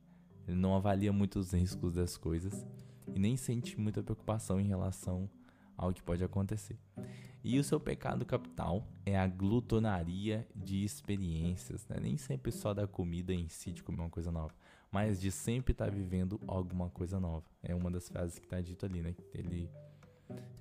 ele 0.49 0.57
não 0.57 0.75
avalia 0.75 1.13
muito 1.13 1.39
os 1.39 1.53
riscos 1.53 1.93
das 1.93 2.17
coisas 2.17 2.67
e 3.15 3.19
nem 3.19 3.37
sente 3.37 3.79
muita 3.79 4.03
preocupação 4.03 4.59
em 4.59 4.67
relação 4.67 5.29
ao 5.77 5.93
que 5.93 6.03
pode 6.03 6.25
acontecer. 6.25 6.79
E 7.43 7.59
o 7.59 7.65
seu 7.65 7.79
pecado 7.79 8.25
capital 8.25 8.89
é 9.05 9.19
a 9.19 9.27
glutonaria 9.27 10.49
de 10.57 10.85
experiências, 10.85 11.87
né? 11.87 11.99
nem 12.01 12.17
sempre 12.17 12.51
só 12.51 12.73
da 12.73 12.87
comida 12.87 13.35
em 13.35 13.47
si, 13.51 13.73
de 13.73 13.83
comer 13.83 14.01
uma 14.01 14.11
coisa 14.11 14.33
nova, 14.33 14.55
mas 14.91 15.21
de 15.21 15.31
sempre 15.31 15.73
estar 15.73 15.85
tá 15.85 15.91
vivendo 15.91 16.41
alguma 16.47 16.89
coisa 16.89 17.21
nova. 17.21 17.45
É 17.63 17.75
uma 17.75 17.91
das 17.91 18.09
frases 18.09 18.39
que 18.39 18.47
está 18.47 18.63
dito 18.63 18.87
ali, 18.87 19.03
né? 19.03 19.15
Ele, 19.35 19.69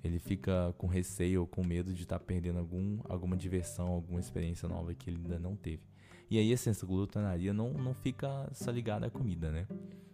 ele 0.02 0.18
fica 0.18 0.74
com 0.76 0.86
receio 0.86 1.42
ou 1.42 1.46
com 1.46 1.64
medo 1.64 1.92
de 1.92 2.02
estar 2.02 2.18
tá 2.18 2.24
perdendo 2.24 2.58
algum, 2.58 3.00
alguma 3.04 3.36
diversão, 3.36 3.88
alguma 3.88 4.20
experiência 4.20 4.68
nova 4.68 4.94
que 4.94 5.10
ele 5.10 5.18
ainda 5.22 5.38
não 5.38 5.56
teve. 5.56 5.82
E 6.30 6.38
aí, 6.38 6.52
assim, 6.52 6.70
essa 6.70 6.86
glutonaria 6.86 7.52
não, 7.52 7.72
não 7.72 7.94
fica 7.94 8.48
só 8.52 8.70
ligada 8.70 9.06
à 9.06 9.10
comida, 9.10 9.50
né? 9.50 9.66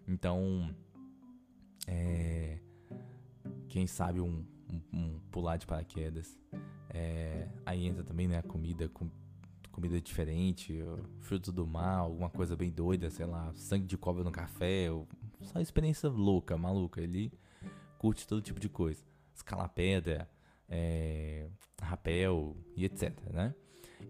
Então, 0.06 0.74
é, 1.86 2.58
quem 3.68 3.86
sabe 3.86 4.20
um, 4.20 4.44
um, 4.68 4.98
um 4.98 5.20
pular 5.30 5.56
de 5.56 5.66
paraquedas. 5.66 6.38
É, 6.88 7.48
aí 7.64 7.86
entra 7.86 8.02
também 8.02 8.26
né, 8.26 8.38
a 8.38 8.42
comida, 8.42 8.88
com, 8.88 9.08
comida 9.70 10.00
diferente, 10.00 10.80
frutos 11.20 11.52
do 11.52 11.66
mar, 11.66 11.98
alguma 11.98 12.28
coisa 12.28 12.56
bem 12.56 12.70
doida, 12.70 13.08
sei 13.10 13.26
lá, 13.26 13.52
sangue 13.54 13.86
de 13.86 13.96
cobra 13.96 14.24
no 14.24 14.32
café, 14.32 14.90
ou, 14.90 15.06
só 15.42 15.60
experiência 15.60 16.08
louca, 16.08 16.56
maluca. 16.56 17.00
Ele 17.00 17.32
curte 17.98 18.26
todo 18.26 18.42
tipo 18.42 18.60
de 18.60 18.68
coisa. 18.68 19.02
Escalar 19.40 19.70
pedra, 19.70 20.28
é, 20.68 21.48
rapel 21.80 22.56
e 22.76 22.84
etc, 22.84 23.18
né? 23.32 23.54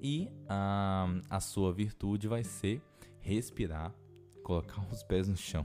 E 0.02 0.28
a, 0.48 1.06
a 1.28 1.40
sua 1.40 1.72
virtude 1.72 2.26
vai 2.26 2.42
ser 2.42 2.82
respirar, 3.20 3.94
colocar 4.42 4.84
os 4.90 5.02
pés 5.04 5.28
no 5.28 5.36
chão 5.36 5.64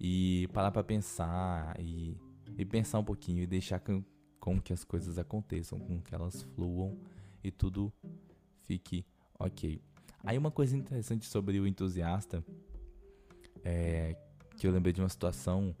e 0.00 0.48
parar 0.52 0.70
para 0.70 0.82
pensar 0.82 1.78
e, 1.78 2.16
e 2.56 2.64
pensar 2.64 2.98
um 2.98 3.04
pouquinho 3.04 3.42
e 3.42 3.46
deixar 3.46 3.80
com 4.40 4.60
que 4.60 4.72
as 4.72 4.82
coisas 4.82 5.18
aconteçam, 5.18 5.78
com 5.78 6.00
que 6.00 6.14
elas 6.14 6.42
fluam 6.54 6.98
e 7.44 7.50
tudo 7.50 7.92
fique 8.62 9.04
ok. 9.38 9.82
Aí 10.24 10.38
uma 10.38 10.50
coisa 10.50 10.76
interessante 10.76 11.26
sobre 11.26 11.60
o 11.60 11.66
entusiasta 11.66 12.42
é 13.62 14.16
que 14.56 14.66
eu 14.66 14.72
lembrei 14.72 14.92
de 14.92 15.02
uma 15.02 15.08
situação 15.08 15.76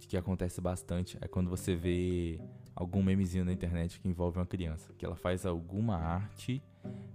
que 0.00 0.16
acontece 0.16 0.60
bastante 0.60 1.16
é 1.20 1.28
quando 1.28 1.48
você 1.48 1.74
vê 1.74 2.40
algum 2.74 3.02
memezinho 3.02 3.44
na 3.44 3.52
internet 3.52 4.00
que 4.00 4.08
envolve 4.08 4.38
uma 4.38 4.46
criança, 4.46 4.92
que 4.98 5.04
ela 5.04 5.16
faz 5.16 5.46
alguma 5.46 5.96
arte 5.96 6.62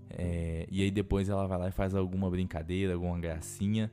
é, 0.09 0.65
e 0.71 0.81
aí 0.81 0.91
depois 0.91 1.29
ela 1.29 1.45
vai 1.47 1.57
lá 1.57 1.67
e 1.67 1.71
faz 1.71 1.93
alguma 1.93 2.29
brincadeira, 2.29 2.93
alguma 2.93 3.19
gracinha 3.19 3.91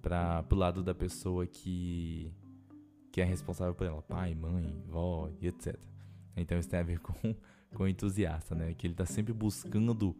para 0.00 0.42
pro 0.44 0.58
lado 0.58 0.82
da 0.82 0.94
pessoa 0.94 1.46
que 1.46 2.32
que 3.12 3.20
é 3.20 3.24
responsável 3.24 3.74
por 3.74 3.86
ela, 3.86 4.00
pai, 4.02 4.34
mãe, 4.34 4.72
vó 4.86 5.28
e 5.40 5.48
etc. 5.48 5.76
Então 6.36 6.58
isso 6.58 6.68
tem 6.68 6.78
a 6.78 6.82
ver 6.82 7.00
com, 7.02 7.34
com 7.74 7.82
o 7.82 7.88
entusiasta, 7.88 8.54
né? 8.54 8.72
Que 8.74 8.86
ele 8.86 8.94
está 8.94 9.04
sempre 9.04 9.32
buscando 9.32 10.16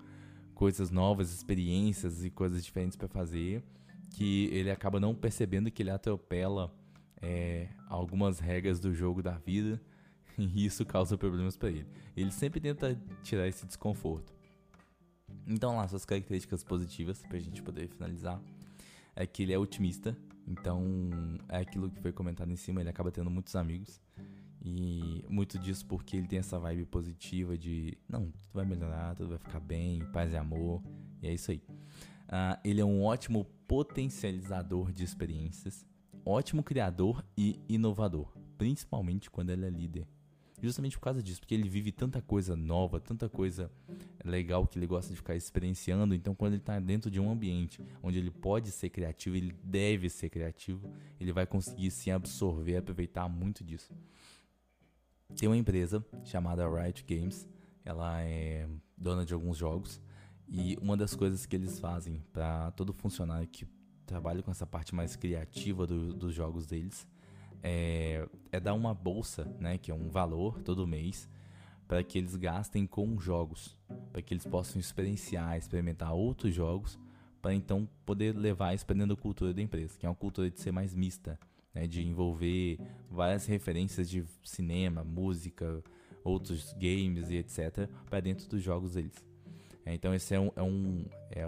coisas 0.55 0.91
novas, 0.91 1.33
experiências 1.33 2.25
e 2.25 2.31
coisas 2.31 2.65
diferentes 2.65 2.97
para 2.97 3.09
fazer, 3.09 3.63
que 4.11 4.47
ele 4.53 4.71
acaba 4.71 5.01
não 5.01 5.15
percebendo 5.15 5.71
que 5.71 5.83
ele 5.83 5.91
atropela 5.91 6.75
é, 7.23 7.69
algumas 7.89 8.39
regras 8.39 8.81
do 8.81 8.95
jogo 8.95 9.23
da 9.23 9.37
vida 9.39 9.81
e 10.39 10.65
isso 10.65 10.85
causa 10.85 11.17
problemas 11.19 11.57
para 11.57 11.71
ele. 11.71 11.87
Ele 12.17 12.31
sempre 12.31 12.61
tenta 12.61 13.01
tirar 13.23 13.47
esse 13.49 13.67
desconforto. 13.67 14.33
Então 15.47 15.77
lá 15.77 15.87
suas 15.89 16.05
características 16.05 16.63
positivas 16.63 17.23
para 17.23 17.37
a 17.37 17.41
gente 17.41 17.63
poder 17.63 17.89
finalizar 17.89 18.41
é 19.15 19.27
que 19.27 19.43
ele 19.43 19.53
é 19.53 19.59
otimista, 19.59 20.17
então 20.47 21.11
é 21.49 21.59
aquilo 21.59 21.91
que 21.91 22.01
foi 22.01 22.13
comentado 22.13 22.51
em 22.51 22.57
cima, 22.57 22.81
ele 22.81 22.91
acaba 22.91 23.11
tendo 23.11 23.31
muitos 23.31 23.55
amigos 23.57 24.01
e 24.63 25.25
muito 25.29 25.59
disso 25.59 25.87
porque 25.87 26.17
ele 26.17 26.27
tem 26.27 26.39
essa 26.39 26.59
vibe 26.59 26.85
positiva 26.87 27.57
de 27.57 27.97
não, 28.09 28.31
tudo 28.31 28.53
vai 28.53 28.65
melhorar, 28.65 29.15
tudo 29.15 29.31
vai 29.31 29.39
ficar 29.39 29.61
bem, 29.61 30.05
paz 30.13 30.33
e 30.33 30.37
amor, 30.37 30.83
e 31.23 31.29
é 31.29 31.35
isso 31.35 31.51
aí. 31.51 31.63
Uh, 32.29 32.61
ele 32.65 32.81
é 32.81 32.85
um 32.85 33.03
ótimo 33.03 33.45
potencializador 33.67 34.93
de 34.93 35.03
experiências, 35.03 35.85
ótimo 36.25 36.63
criador 36.63 37.25
e 37.37 37.59
inovador, 37.69 38.33
principalmente 38.57 39.31
quando 39.31 39.51
ele 39.51 39.67
é 39.67 39.71
líder. 39.71 40.07
Justamente 40.63 40.99
por 40.99 41.05
causa 41.05 41.23
disso, 41.23 41.41
porque 41.41 41.55
ele 41.55 41.69
vive 41.69 41.91
tanta 41.91 42.21
coisa 42.21 42.55
nova, 42.55 43.01
tanta 43.01 43.29
coisa 43.31 43.71
legal 44.23 44.67
que 44.67 44.79
ele 44.79 44.87
gosta 44.87 45.11
de 45.11 45.17
ficar 45.17 45.35
experienciando. 45.35 46.15
Então, 46.15 46.35
quando 46.35 46.53
ele 46.53 46.61
está 46.61 46.79
dentro 46.79 47.11
de 47.11 47.19
um 47.19 47.31
ambiente 47.31 47.81
onde 48.03 48.19
ele 48.19 48.31
pode 48.31 48.71
ser 48.71 48.91
criativo, 48.91 49.37
ele 49.37 49.55
deve 49.65 50.11
ser 50.11 50.29
criativo, 50.29 50.93
ele 51.19 51.33
vai 51.33 51.47
conseguir 51.47 51.91
se 51.91 52.11
absorver 52.11 52.77
aproveitar 52.77 53.27
muito 53.27 53.65
disso. 53.65 53.91
Tem 55.35 55.49
uma 55.49 55.57
empresa 55.57 56.05
chamada 56.25 56.69
Riot 56.69 57.05
Games, 57.09 57.49
ela 57.83 58.21
é 58.23 58.69
dona 58.97 59.25
de 59.25 59.33
alguns 59.33 59.57
jogos 59.57 60.03
e 60.47 60.77
uma 60.83 60.97
das 60.97 61.15
coisas 61.15 61.47
que 61.47 61.57
eles 61.57 61.79
fazem 61.79 62.23
para 62.33 62.71
todo 62.73 62.93
funcionário 62.93 63.49
que 63.49 63.67
trabalha 64.11 64.43
com 64.43 64.51
essa 64.51 64.67
parte 64.67 64.93
mais 64.93 65.15
criativa 65.15 65.87
do, 65.87 66.13
dos 66.13 66.35
jogos 66.35 66.67
deles 66.67 67.07
é, 67.63 68.27
é, 68.51 68.59
dar 68.59 68.75
uma 68.75 68.93
bolsa, 68.93 69.45
né, 69.61 69.79
que 69.79 69.91
é 69.91 69.95
um 69.95 70.09
valor 70.09 70.61
todo 70.63 70.85
mês, 70.85 71.29
para 71.87 72.03
que 72.03 72.19
eles 72.19 72.35
gastem 72.35 72.87
com 72.87 73.19
jogos. 73.21 73.77
para 74.13 74.21
que 74.21 74.35
eles 74.35 74.45
possam 74.45 74.81
experienciar, 74.81 75.57
experimentar 75.57 76.13
outros 76.13 76.53
jogos, 76.53 76.99
para 77.41 77.55
então 77.55 77.89
poder 78.05 78.37
levar 78.37 78.75
isso 78.75 78.85
da 78.85 79.17
cultura 79.17 79.55
da 79.55 79.63
empresa, 79.63 79.97
que 79.97 80.05
é 80.05 80.09
uma 80.09 80.15
cultura 80.15 80.51
de 80.51 80.61
ser 80.61 80.73
mais 80.73 80.93
mista, 80.93 81.39
né, 81.73 81.87
de 81.87 82.05
envolver 82.05 82.81
várias 83.09 83.47
referências 83.47 84.11
de 84.11 84.25
cinema, 84.43 85.05
música, 85.05 85.85
outros 86.25 86.73
games 86.73 87.31
e 87.31 87.37
etc. 87.37 87.89
para 88.09 88.19
dentro 88.19 88.49
dos 88.49 88.61
jogos 88.61 88.95
deles. 88.95 89.25
É, 89.85 89.95
então 89.95 90.15
esse 90.15 90.35
é 90.35 90.41
um, 90.41 90.51
é, 90.57 90.63
um, 90.63 91.05
é 91.31 91.47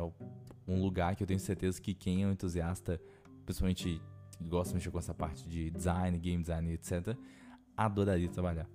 um 0.66 0.81
lugar 0.81 1.16
que 1.16 1.22
eu 1.22 1.27
tenho 1.27 1.40
certeza 1.40 1.81
que 1.81 1.94
quem 1.94 2.22
é 2.22 2.27
um 2.27 2.33
entusiasta, 2.33 3.01
principalmente 3.44 4.01
gosta 4.40 4.70
de 4.70 4.75
mexer 4.77 4.90
com 4.90 4.98
essa 4.98 5.14
parte 5.14 5.48
de 5.48 5.70
design, 5.70 6.18
game 6.18 6.42
design, 6.42 6.72
etc., 6.72 7.16
adoraria 7.77 8.29
trabalhar. 8.29 8.68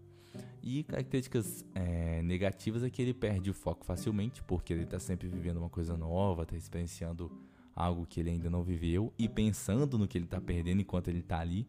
E 0.62 0.84
características 0.84 1.65
é, 1.73 2.21
negativas 2.21 2.84
é 2.84 2.89
que 2.89 3.02
ele 3.02 3.13
perde 3.13 3.50
o 3.50 3.54
foco 3.54 3.86
facilmente, 3.86 4.43
porque 4.43 4.73
ele 4.73 4.84
está 4.84 5.00
sempre 5.00 5.28
vivendo 5.28 5.58
uma 5.58 5.69
coisa 5.69 5.95
nova, 5.95 6.43
está 6.43 6.56
experienciando 6.56 7.32
algo 7.76 8.06
que 8.06 8.19
ele 8.19 8.32
ainda 8.32 8.50
não 8.50 8.63
viveu 8.63 9.13
e 9.17 9.30
pensando 9.30 9.97
no 9.97 10.08
que 10.08 10.17
ele 10.17 10.26
está 10.26 10.41
perdendo 10.41 10.82
enquanto 10.82 11.08
ele 11.08 11.19
está 11.19 11.39
ali. 11.39 11.67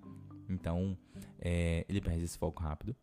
Então, 0.49 0.97
é, 1.39 1.85
ele 1.89 2.01
perde 2.01 2.25
esse 2.25 2.39
foco 2.39 2.63
rápido. 2.63 2.97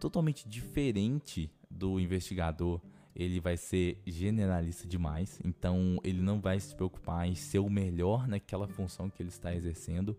Totalmente 0.00 0.48
diferente 0.48 1.50
do 1.70 2.00
investigador, 2.00 2.80
ele 3.18 3.40
vai 3.40 3.56
ser 3.56 4.00
generalista 4.06 4.86
demais. 4.86 5.40
Então, 5.44 5.98
ele 6.04 6.22
não 6.22 6.40
vai 6.40 6.60
se 6.60 6.74
preocupar 6.74 7.26
em 7.26 7.34
ser 7.34 7.58
o 7.58 7.68
melhor 7.68 8.28
naquela 8.28 8.68
função 8.68 9.10
que 9.10 9.20
ele 9.20 9.28
está 9.28 9.52
exercendo, 9.52 10.16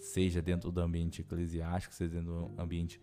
seja 0.00 0.42
dentro 0.42 0.72
do 0.72 0.80
ambiente 0.80 1.20
eclesiástico, 1.20 1.94
seja 1.94 2.14
dentro 2.14 2.48
do 2.48 2.60
ambiente 2.60 3.00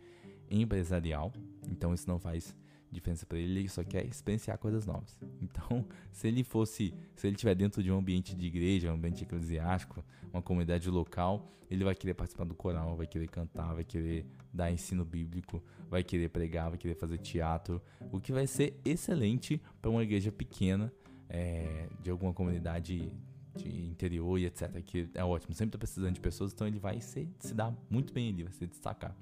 empresarial. 0.52 1.32
Então, 1.70 1.94
isso 1.94 2.10
não 2.10 2.20
faz 2.20 2.54
diferença 2.92 3.26
para 3.26 3.38
ele, 3.38 3.60
ele 3.60 3.70
só 3.70 3.84
quer 3.84 4.06
experienciar 4.06 4.58
coisas 4.58 4.86
novas. 4.86 5.18
Então, 5.42 5.86
se 6.12 6.28
ele 6.28 6.44
fosse, 6.44 6.94
se 7.16 7.28
ele 7.28 7.36
estiver 7.36 7.56
dentro 7.56 7.82
de 7.82 7.92
um 7.92 7.98
ambiente 7.98 8.36
de 8.36 8.46
igreja, 8.46 8.92
um 8.92 8.96
ambiente 8.96 9.24
eclesiástico, 9.24 10.04
uma 10.32 10.42
comunidade 10.42 10.90
local, 10.90 11.52
ele 11.70 11.84
vai 11.84 11.96
querer 11.96 12.14
participar 12.14 12.46
do 12.46 12.56
coral, 12.56 12.96
vai 12.96 13.08
querer 13.08 13.28
cantar, 13.28 13.74
vai 13.74 13.84
querer 13.84 14.26
dar 14.54 14.72
ensino 14.72 15.04
bíblico, 15.04 15.64
vai 15.90 16.04
querer 16.04 16.30
pregar, 16.30 16.70
vai 16.70 16.78
querer 16.78 16.96
fazer 16.96 17.18
teatro, 17.18 17.82
o 18.12 18.20
que 18.20 18.32
vai 18.32 18.48
ser 18.48 18.80
excelente 18.86 19.62
para 19.82 19.90
uma 19.90 20.04
igreja 20.04 20.32
pequena, 20.32 20.92
é, 21.30 21.88
de 22.02 22.10
alguma 22.10 22.34
comunidade 22.34 23.12
de 23.56 23.86
interior 23.86 24.38
e 24.38 24.46
etc. 24.46 24.82
Que 24.84 25.10
é 25.14 25.24
ótimo, 25.24 25.54
sempre 25.54 25.70
está 25.70 25.78
precisando 25.78 26.14
de 26.14 26.22
pessoas, 26.22 26.54
então 26.54 26.68
ele 26.68 26.80
vai 26.80 27.02
se, 27.02 27.28
se 27.40 27.54
dar 27.54 27.76
muito 27.90 28.14
bem 28.14 28.30
ali, 28.30 28.44
vai 28.44 28.54
se 28.54 28.66
destacar. 28.66 29.16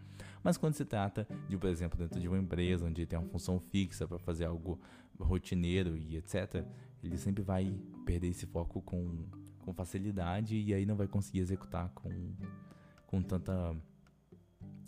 Mas 0.45 0.57
quando 0.57 0.75
se 0.75 0.85
trata 0.85 1.27
de, 1.49 1.57
por 1.57 1.67
exemplo, 1.67 1.97
dentro 1.97 2.19
de 2.19 2.27
uma 2.27 2.37
empresa 2.37 2.85
onde 2.85 3.03
tem 3.07 3.17
uma 3.17 3.27
função 3.27 3.59
fixa 3.59 4.07
para 4.07 4.19
fazer 4.19 4.45
algo 4.45 4.79
rotineiro 5.19 5.97
e 5.97 6.17
etc., 6.17 6.63
ele 7.03 7.17
sempre 7.17 7.41
vai 7.41 7.75
perder 8.05 8.27
esse 8.27 8.45
foco 8.45 8.79
com, 8.83 9.25
com 9.63 9.73
facilidade 9.73 10.55
e 10.55 10.71
aí 10.71 10.85
não 10.85 10.95
vai 10.95 11.07
conseguir 11.07 11.39
executar 11.39 11.89
com, 11.95 12.11
com 13.07 13.23
tanta 13.23 13.75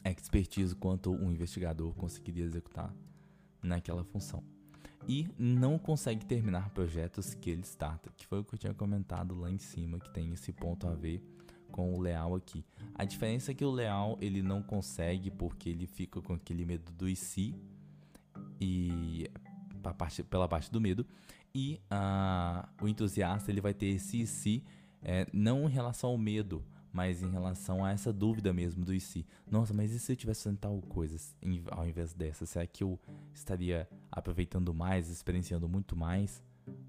expertise 0.06 0.76
quanto 0.76 1.12
um 1.12 1.32
investigador 1.32 1.92
conseguiria 1.96 2.46
executar 2.46 2.94
naquela 3.60 4.04
função. 4.04 4.44
E 5.08 5.28
não 5.40 5.80
consegue 5.80 6.24
terminar 6.24 6.70
projetos 6.70 7.34
que 7.34 7.50
ele 7.50 7.64
starta, 7.64 8.12
que 8.16 8.28
foi 8.28 8.42
o 8.42 8.44
que 8.44 8.54
eu 8.54 8.60
tinha 8.60 8.76
comentado 8.76 9.34
lá 9.34 9.50
em 9.50 9.58
cima, 9.58 10.00
que 10.00 10.14
tem 10.14 10.32
esse 10.34 10.54
ponto 10.54 10.88
a 10.88 10.94
ver 10.94 11.20
com 11.78 11.94
o 11.94 12.02
leal 12.02 12.34
aqui. 12.34 12.66
A 12.96 13.06
diferença 13.06 13.52
é 13.52 13.54
que 13.54 13.64
o 13.64 13.70
leal 13.70 14.18
ele 14.20 14.42
não 14.42 14.64
consegue 14.64 15.30
porque 15.30 15.70
ele 15.70 15.86
fica 15.86 16.20
com 16.20 16.34
aquele 16.34 16.66
medo 16.66 16.92
do 16.92 17.08
IC 17.08 17.54
e 18.60 19.30
pela 20.28 20.48
parte 20.48 20.72
do 20.72 20.82
medo 20.82 21.06
e 21.54 21.80
uh, 21.92 22.68
o 22.84 22.88
entusiasta 22.88 23.52
ele 23.52 23.62
vai 23.62 23.76
ter 23.76 23.90
esse 23.90 24.22
IC 24.22 24.64
é, 25.04 25.28
não 25.32 25.70
em 25.70 25.72
relação 25.72 26.10
ao 26.10 26.18
medo, 26.18 26.66
mas 26.92 27.22
em 27.22 27.30
relação 27.30 27.86
a 27.86 27.92
essa 27.92 28.12
dúvida 28.12 28.52
mesmo 28.52 28.84
do 28.84 28.92
IC. 28.92 29.24
Nossa, 29.50 29.72
mas 29.72 29.92
e 29.92 30.00
se 30.00 30.12
eu 30.12 30.16
tivesse 30.16 30.46
fazendo 30.46 30.58
tal 30.58 30.82
coisa 30.82 31.16
ao 31.70 31.88
invés 31.88 32.12
dessa? 32.12 32.48
Será 32.48 32.66
que 32.66 32.84
eu 32.84 33.00
estaria 33.36 33.88
aproveitando 34.12 34.74
mais, 34.74 35.12
experienciando 35.12 35.70
muito 35.70 35.96
mais 35.96 36.42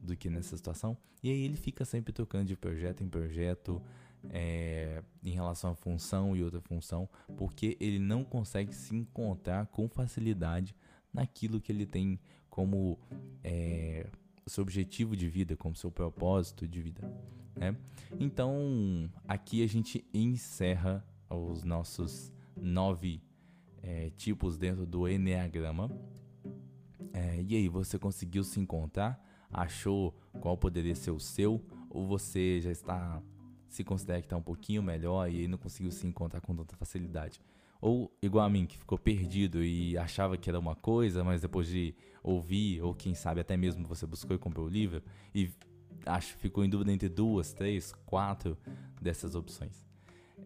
do 0.03 0.17
que 0.17 0.31
nessa 0.31 0.57
situação? 0.57 0.97
E 1.23 1.31
aí 1.31 1.43
ele 1.43 1.57
fica 1.57 1.85
sempre 1.85 2.11
tocando 2.11 2.47
de 2.47 2.57
projeto 2.57 3.03
em 3.03 3.09
projeto, 3.09 3.83
é, 4.31 5.03
em 5.23 5.31
relação 5.31 5.71
à 5.71 5.75
função 5.75 6.37
e 6.37 6.43
outra 6.43 6.61
função, 6.61 7.09
porque 7.37 7.77
ele 7.81 7.99
não 7.99 8.25
consegue 8.25 8.75
se 8.75 8.95
encontrar 8.95 9.67
com 9.67 9.89
facilidade 9.89 10.75
naquilo 11.13 11.61
que 11.61 11.73
ele 11.73 11.87
tem 11.87 12.19
como 12.51 12.99
é, 13.43 14.07
seu 14.47 14.63
objetivo 14.63 15.17
de 15.17 15.29
vida, 15.29 15.57
como 15.57 15.75
seu 15.75 15.91
propósito 15.91 16.67
de 16.67 16.81
vida. 16.81 17.03
Né? 17.55 17.77
Então, 18.19 19.11
aqui 19.27 19.63
a 19.63 19.67
gente 19.67 20.05
encerra 20.13 21.05
os 21.29 21.63
nossos 21.65 22.33
nove 22.57 23.23
é, 23.83 24.11
tipos 24.17 24.57
dentro 24.57 24.87
do 24.87 25.09
Enneagrama. 25.09 25.91
É, 27.13 27.43
e 27.43 27.57
aí, 27.57 27.69
você 27.69 27.99
conseguiu 27.99 28.45
se 28.45 28.61
encontrar? 28.61 29.23
Achou 29.51 30.15
qual 30.41 30.57
poderia 30.57 30.95
ser 30.95 31.11
o 31.11 31.21
seu? 31.21 31.65
Ou 31.91 32.07
você 32.07 32.61
já 32.61 32.71
está 32.71 33.23
se 33.69 33.85
considera 33.85 34.21
que 34.21 34.27
está 34.27 34.37
um 34.37 34.43
pouquinho 34.43 34.83
melhor 34.83 35.31
e 35.31 35.47
não 35.47 35.59
conseguiu 35.59 35.91
se 35.91 36.07
encontrar 36.07 36.41
com 36.41 36.55
tanta 36.55 36.77
facilidade. 36.77 37.41
Ou 37.81 38.13
igual 38.21 38.45
a 38.45 38.51
mim, 38.51 38.67
que 38.67 38.77
ficou 38.77 38.99
perdido 38.99 39.63
e 39.63 39.97
achava 39.97 40.37
que 40.37 40.49
era 40.51 40.59
uma 40.59 40.75
coisa, 40.75 41.23
mas 41.23 41.43
depois 41.43 41.69
de 41.69 41.95
ouvir, 42.23 42.83
ou 42.83 42.95
quem 42.95 43.15
sabe 43.15 43.41
até 43.41 43.57
mesmo 43.57 43.87
você 43.87 44.05
buscou 44.05 44.35
e 44.35 44.39
comprou 44.39 44.67
o 44.67 44.69
livro, 44.69 45.03
e 45.35 45.51
acho 46.05 46.37
ficou 46.37 46.65
em 46.65 46.69
dúvida 46.69 46.93
entre 46.93 47.09
duas, 47.09 47.53
três, 47.53 47.93
quatro 48.05 48.59
dessas 49.01 49.35
opções. 49.35 49.87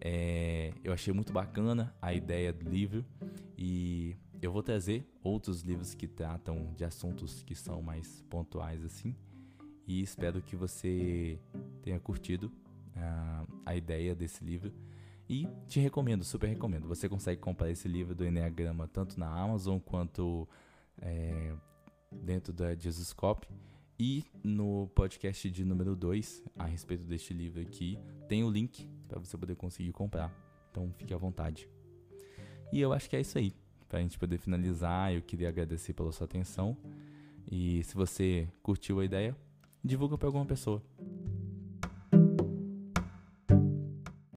É, 0.00 0.72
eu 0.82 0.92
achei 0.92 1.14
muito 1.14 1.32
bacana 1.32 1.94
a 2.02 2.12
ideia 2.12 2.52
do 2.52 2.68
livro 2.68 3.04
e 3.56 4.16
eu 4.40 4.50
vou 4.50 4.62
trazer 4.62 5.06
outros 5.22 5.62
livros 5.62 5.94
que 5.94 6.08
tratam 6.08 6.72
de 6.74 6.84
assuntos 6.84 7.42
que 7.44 7.54
são 7.54 7.80
mais 7.80 8.22
pontuais 8.28 8.84
assim. 8.84 9.14
E 9.86 10.02
espero 10.02 10.42
que 10.42 10.56
você 10.56 11.38
tenha 11.82 12.00
curtido 12.00 12.50
a, 12.96 13.44
a 13.66 13.76
ideia 13.76 14.14
desse 14.14 14.44
livro. 14.44 14.72
E 15.28 15.48
te 15.66 15.80
recomendo, 15.80 16.24
super 16.24 16.48
recomendo. 16.48 16.86
Você 16.88 17.08
consegue 17.08 17.40
comprar 17.40 17.70
esse 17.70 17.88
livro 17.88 18.14
do 18.14 18.24
Enneagrama 18.24 18.88
tanto 18.88 19.18
na 19.18 19.28
Amazon 19.28 19.78
quanto 19.78 20.48
é, 21.00 21.54
dentro 22.10 22.52
da 22.52 22.74
Jesuscope. 22.74 23.46
E 23.98 24.24
no 24.42 24.88
podcast 24.94 25.48
de 25.50 25.64
número 25.64 25.94
2, 25.94 26.42
a 26.58 26.66
respeito 26.66 27.04
deste 27.04 27.32
livro 27.32 27.60
aqui, 27.62 27.98
tem 28.28 28.42
o 28.42 28.50
link 28.50 28.88
para 29.08 29.18
você 29.18 29.36
poder 29.38 29.54
conseguir 29.54 29.92
comprar. 29.92 30.32
Então 30.70 30.92
fique 30.96 31.14
à 31.14 31.16
vontade. 31.16 31.68
E 32.72 32.80
eu 32.80 32.92
acho 32.92 33.08
que 33.08 33.16
é 33.16 33.20
isso 33.20 33.38
aí. 33.38 33.54
Para 33.88 33.98
a 33.98 34.02
gente 34.02 34.18
poder 34.18 34.38
finalizar, 34.38 35.12
eu 35.14 35.22
queria 35.22 35.48
agradecer 35.48 35.92
pela 35.92 36.10
sua 36.10 36.24
atenção. 36.24 36.76
E 37.50 37.82
se 37.84 37.94
você 37.94 38.48
curtiu 38.62 39.00
a 39.00 39.04
ideia, 39.04 39.36
divulga 39.84 40.16
para 40.16 40.28
alguma 40.28 40.46
pessoa 40.46 40.82